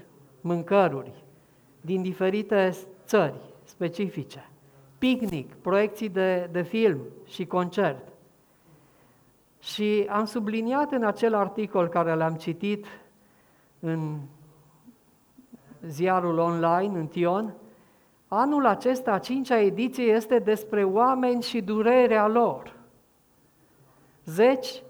mâncăruri 0.44 1.12
din 1.82 2.02
diferite 2.02 2.76
țări 3.06 3.40
specifice, 3.64 4.50
picnic, 4.98 5.54
proiecții 5.54 6.10
de, 6.10 6.50
de 6.52 6.62
film 6.62 7.00
și 7.26 7.46
concert. 7.46 8.08
Și 9.60 10.08
am 10.10 10.26
subliniat 10.26 10.92
în 10.92 11.04
acel 11.04 11.34
articol 11.34 11.88
care 11.88 12.14
l-am 12.14 12.36
citit 12.36 12.86
în 13.80 14.18
ziarul 15.88 16.38
online, 16.38 17.00
în 17.00 17.08
Tion, 17.08 17.54
anul 18.28 18.66
acesta, 18.66 19.12
a 19.12 19.20
cincea 19.20 19.60
ediție, 19.60 20.04
este 20.04 20.40
despre 20.40 20.84
oameni 20.84 21.42
și 21.42 21.62
durerea 21.62 22.28
lor. 22.28 22.76
Zeci 24.26 24.84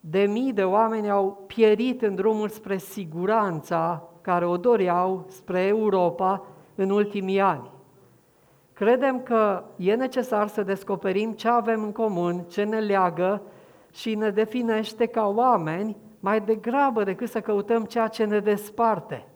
de 0.00 0.26
mii 0.26 0.52
de 0.52 0.64
oameni 0.64 1.10
au 1.10 1.44
pierit 1.46 2.02
în 2.02 2.14
drumul 2.14 2.48
spre 2.48 2.76
siguranța 2.76 4.08
care 4.26 4.46
o 4.46 4.56
doreau 4.56 5.24
spre 5.28 5.60
Europa 5.60 6.42
în 6.74 6.90
ultimii 6.90 7.40
ani. 7.40 7.70
Credem 8.72 9.20
că 9.22 9.64
e 9.76 9.94
necesar 9.94 10.46
să 10.46 10.62
descoperim 10.62 11.32
ce 11.32 11.48
avem 11.48 11.82
în 11.82 11.92
comun, 11.92 12.44
ce 12.48 12.62
ne 12.62 12.78
leagă 12.78 13.42
și 13.92 14.14
ne 14.14 14.30
definește 14.30 15.06
ca 15.06 15.26
oameni 15.28 15.96
mai 16.20 16.40
degrabă 16.40 17.04
decât 17.04 17.28
să 17.28 17.40
căutăm 17.40 17.84
ceea 17.84 18.08
ce 18.08 18.24
ne 18.24 18.38
desparte. 18.38 19.26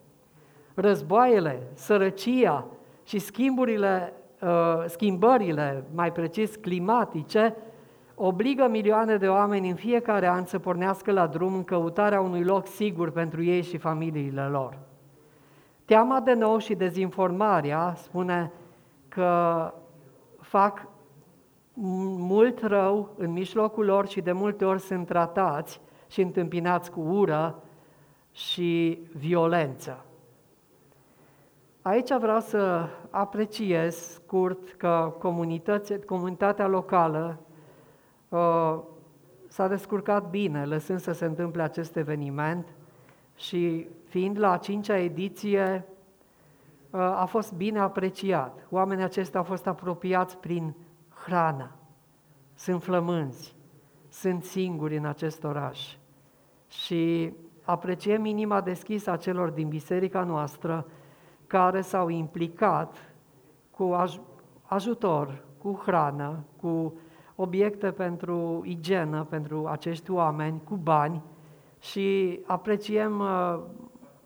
Războaiele, 0.74 1.62
sărăcia 1.74 2.66
și 3.04 3.18
schimburile, 3.18 4.12
uh, 4.42 4.84
schimbările, 4.86 5.84
mai 5.94 6.12
precis 6.12 6.56
climatice, 6.56 7.56
obligă 8.22 8.68
milioane 8.68 9.16
de 9.16 9.28
oameni 9.28 9.68
în 9.68 9.74
fiecare 9.74 10.26
an 10.26 10.44
să 10.44 10.58
pornească 10.58 11.12
la 11.12 11.26
drum 11.26 11.54
în 11.54 11.64
căutarea 11.64 12.20
unui 12.20 12.44
loc 12.44 12.66
sigur 12.66 13.10
pentru 13.10 13.42
ei 13.42 13.62
și 13.62 13.76
familiile 13.76 14.42
lor. 14.42 14.78
Teama 15.84 16.20
de 16.20 16.32
nou 16.32 16.58
și 16.58 16.74
dezinformarea 16.74 17.94
spune 17.96 18.52
că 19.08 19.72
fac 20.40 20.86
mult 22.18 22.62
rău 22.62 23.08
în 23.16 23.32
mijlocul 23.32 23.84
lor 23.84 24.08
și 24.08 24.20
de 24.20 24.32
multe 24.32 24.64
ori 24.64 24.80
sunt 24.80 25.06
tratați 25.06 25.80
și 26.08 26.20
întâmpinați 26.20 26.90
cu 26.90 27.00
ură 27.00 27.62
și 28.32 29.00
violență. 29.16 30.04
Aici 31.82 32.12
vreau 32.20 32.40
să 32.40 32.88
apreciez 33.10 33.96
scurt 33.96 34.72
că 34.72 35.14
comunitatea 36.06 36.66
locală 36.66 37.38
uh, 38.30 38.78
s-a 39.48 39.68
descurcat 39.68 40.30
bine 40.30 40.64
lăsând 40.64 41.00
să 41.00 41.12
se 41.12 41.24
întâmple 41.24 41.62
acest 41.62 41.96
eveniment 41.96 42.66
și 43.36 43.88
fiind 44.08 44.38
la 44.38 44.50
a 44.50 44.56
cincea 44.56 44.98
ediție 44.98 45.84
uh, 46.90 47.00
a 47.00 47.24
fost 47.24 47.52
bine 47.52 47.78
apreciat. 47.78 48.66
Oamenii 48.70 49.04
aceștia 49.04 49.38
au 49.40 49.44
fost 49.44 49.66
apropiați 49.66 50.36
prin 50.36 50.74
hrană, 51.24 51.70
sunt 52.54 52.82
flămânzi, 52.82 53.54
sunt 54.08 54.44
singuri 54.44 54.96
în 54.96 55.04
acest 55.04 55.44
oraș 55.44 55.94
și 56.68 57.32
apreciem 57.64 58.24
inima 58.24 58.60
deschisă 58.60 59.10
a 59.10 59.16
celor 59.16 59.50
din 59.50 59.68
biserica 59.68 60.24
noastră 60.24 60.86
care 61.46 61.80
s-au 61.80 62.08
implicat 62.08 62.96
cu 63.70 63.96
aj- 64.02 64.20
ajutor, 64.62 65.44
cu 65.58 65.82
hrană, 65.84 66.44
cu 66.56 66.94
obiecte 67.40 67.90
pentru 67.90 68.62
igienă 68.64 69.26
pentru 69.30 69.66
acești 69.66 70.10
oameni, 70.10 70.60
cu 70.64 70.74
bani 70.74 71.22
și 71.78 72.40
apreciem 72.46 73.20
uh, 73.20 73.60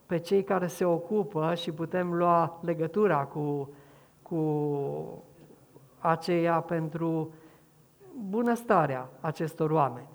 pe 0.07 0.19
cei 0.19 0.43
care 0.43 0.67
se 0.67 0.85
ocupă 0.85 1.55
și 1.55 1.73
putem 1.73 2.15
lua 2.15 2.59
legătura 2.63 3.25
cu, 3.25 3.69
cu 4.23 4.39
aceia 5.99 6.61
pentru 6.61 7.33
bunăstarea 8.29 9.09
acestor 9.21 9.71
oameni. 9.71 10.09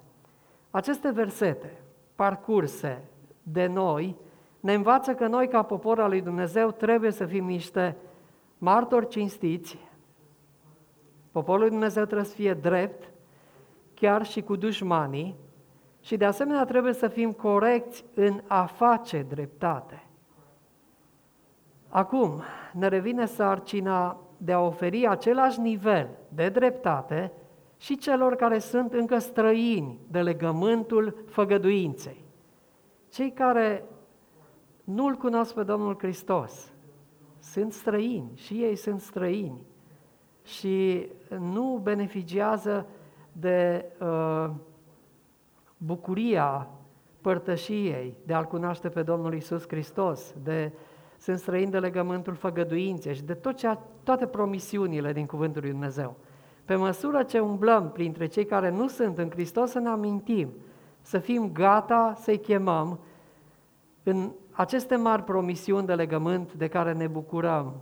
Aceste 0.72 1.12
versete 1.12 1.82
parcurse 2.16 3.04
de 3.44 3.66
noi 3.66 4.16
ne 4.60 4.74
învață 4.74 5.14
că 5.14 5.28
noi, 5.28 5.48
ca 5.48 5.64
popor 5.64 6.00
al 6.00 6.10
lui 6.10 6.22
Dumnezeu, 6.22 6.72
trebuie 6.72 7.12
să 7.12 7.26
fim 7.26 7.46
niște 7.46 7.98
martori 8.58 9.08
cinstiți. 9.08 9.78
Poporul 11.32 11.62
lui 11.62 11.70
Dumnezeu 11.70 12.04
trebuie 12.04 12.28
să 12.28 12.36
fie 12.36 12.54
drept, 12.54 13.12
chiar 13.94 14.26
și 14.26 14.42
cu 14.42 14.56
dușmanii, 14.56 15.36
și 16.02 16.18
de 16.18 16.26
asemenea 16.26 16.66
trebuie 16.66 16.94
să 16.94 17.08
fim 17.08 17.32
corecți 17.32 18.06
în 18.14 18.42
a 18.48 18.66
face 18.66 19.26
dreptate. 19.30 20.04
Acum 21.90 22.42
ne 22.74 22.88
revine 22.88 23.26
sarcina 23.26 24.18
de 24.38 24.52
a 24.52 24.60
oferi 24.60 25.08
același 25.08 25.60
nivel 25.60 26.10
de 26.36 26.50
dreptate 26.50 27.32
și 27.78 27.98
celor 27.98 28.36
care 28.36 28.60
sunt 28.60 28.94
încă 28.94 29.18
străini 29.18 30.00
de 30.08 30.22
legământul 30.22 31.24
făgăduinței. 31.28 32.26
Cei 33.10 33.32
care 33.32 33.84
nu-L 34.84 35.16
cunosc 35.16 35.54
pe 35.54 35.64
Domnul 35.64 35.96
Hristos 35.98 36.72
sunt 37.40 37.74
străini 37.74 38.32
și 38.36 38.54
ei 38.54 38.76
sunt 38.76 39.02
străini 39.02 39.68
și 40.58 41.08
nu 41.40 41.80
beneficiază 41.84 42.86
de 43.32 43.86
uh, 44.00 44.50
bucuria 45.78 46.68
părtășiei, 47.22 48.18
de 48.26 48.34
a-L 48.34 48.46
cunoaște 48.46 48.90
pe 48.90 49.02
Domnul 49.02 49.34
Isus 49.34 49.68
Hristos, 49.68 50.34
de 50.44 50.72
sunt 51.18 51.40
străini 51.40 51.72
de 51.72 51.80
legământul 51.80 52.34
făgăduinței 52.34 53.16
și 53.16 53.24
de 53.24 53.34
tot 53.34 53.56
cea, 53.56 53.82
toate 54.04 54.26
promisiunile 54.28 55.14
din 55.14 55.26
Cuvântul 55.26 55.62
lui 55.62 55.72
Dumnezeu. 55.72 56.16
Pe 56.66 56.76
măsură 56.76 57.24
ce 57.24 57.40
umblăm 57.40 57.92
printre 57.92 58.26
cei 58.26 58.46
care 58.46 58.70
nu 58.70 58.88
sunt 58.88 59.18
în 59.18 59.30
Hristos, 59.30 59.70
să 59.70 59.80
ne 59.80 59.90
amintim, 59.90 60.50
să 61.02 61.20
fim 61.20 61.52
gata 61.52 62.14
să-i 62.18 62.40
chemăm 62.40 63.00
în 64.04 64.32
aceste 64.52 64.96
mari 64.96 65.24
promisiuni 65.24 65.86
de 65.86 65.94
legământ 65.94 66.54
de 66.54 66.68
care 66.68 66.94
ne 66.94 67.08
bucurăm 67.08 67.76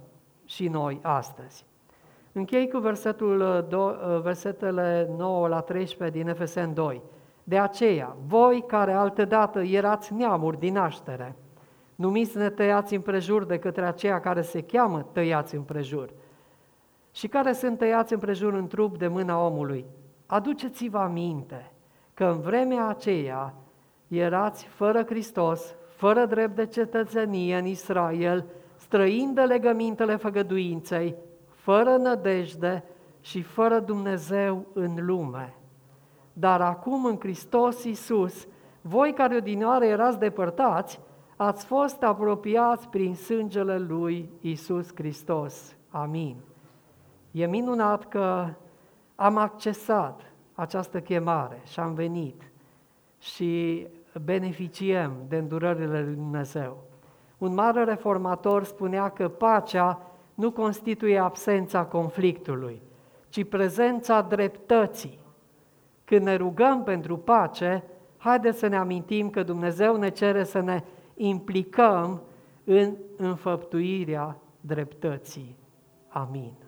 și 0.46 0.68
noi 0.68 1.00
astăzi. 1.02 1.66
Închei 2.38 2.70
cu 2.70 2.78
versetul, 2.78 3.68
versetele 4.24 5.10
9 5.18 5.48
la 5.48 5.60
13 5.60 6.18
din 6.18 6.28
Efesen 6.28 6.74
2. 6.74 7.02
De 7.44 7.58
aceea, 7.58 8.16
voi 8.28 8.64
care 8.68 8.94
altădată 8.94 9.60
erați 9.60 10.14
neamuri 10.14 10.60
din 10.60 10.74
naștere, 10.74 11.36
numiți 11.96 12.38
ne 12.38 12.50
tăiați 12.50 12.96
împrejur 12.96 13.46
de 13.46 13.60
către 13.60 13.86
aceia 13.86 14.20
care 14.20 14.42
se 14.42 14.62
cheamă 14.62 15.06
tăiați 15.12 15.56
împrejur 15.56 16.10
și 17.12 17.28
care 17.28 17.54
sunt 17.54 17.78
tăiați 17.78 18.14
împrejur 18.14 18.54
în 18.54 18.68
trup 18.68 18.98
de 18.98 19.08
mâna 19.08 19.46
omului. 19.46 19.86
Aduceți-vă 20.26 20.98
aminte 20.98 21.72
că 22.14 22.26
în 22.26 22.40
vremea 22.40 22.88
aceea 22.88 23.54
erați 24.08 24.66
fără 24.66 25.04
Hristos, 25.04 25.76
fără 25.96 26.26
drept 26.26 26.56
de 26.56 26.66
cetățenie 26.66 27.58
în 27.58 27.66
Israel, 27.66 28.46
străind 28.76 29.36
de 29.36 29.42
legămintele 29.42 30.16
făgăduinței, 30.16 31.16
fără 31.68 31.98
nădejde 31.98 32.84
și 33.22 33.42
fără 33.42 33.80
Dumnezeu 33.80 34.66
în 34.74 35.06
lume. 35.06 35.56
Dar 36.34 36.62
acum 36.62 37.06
în 37.06 37.20
Hristos 37.20 37.84
Iisus, 37.84 38.48
voi 38.82 39.14
care 39.14 39.36
odinioară 39.36 39.86
erați 39.86 40.20
depărtați, 40.20 41.00
ați 41.36 41.66
fost 41.66 42.04
apropiați 42.04 42.88
prin 42.90 43.16
sângele 43.16 43.78
Lui 43.78 44.30
Iisus 44.42 44.96
Hristos. 44.96 45.76
Amin. 45.90 46.36
E 47.32 47.46
minunat 47.46 48.08
că 48.08 48.48
am 49.16 49.38
accesat 49.38 50.22
această 50.54 51.00
chemare 51.00 51.62
și 51.66 51.80
am 51.80 51.94
venit 51.94 52.52
și 53.20 53.88
beneficiem 54.24 55.12
de 55.28 55.38
îndurările 55.38 56.02
lui 56.04 56.16
Dumnezeu. 56.16 56.78
Un 57.38 57.54
mare 57.54 57.84
reformator 57.84 58.64
spunea 58.64 59.10
că 59.10 59.28
pacea 59.28 60.02
nu 60.38 60.52
constituie 60.52 61.18
absența 61.18 61.86
conflictului, 61.86 62.82
ci 63.30 63.44
prezența 63.44 64.22
dreptății. 64.22 65.20
Când 66.04 66.22
ne 66.22 66.36
rugăm 66.36 66.84
pentru 66.84 67.18
pace, 67.18 67.84
haideți 68.18 68.60
să 68.60 68.68
ne 68.68 68.78
amintim 68.78 69.30
că 69.30 69.44
Dumnezeu 69.44 69.96
ne 69.96 70.10
cere 70.10 70.44
să 70.44 70.60
ne 70.60 70.84
implicăm 71.16 72.22
în 72.64 72.96
înfăptuirea 73.18 74.38
dreptății. 74.62 75.58
Amin. 76.08 76.67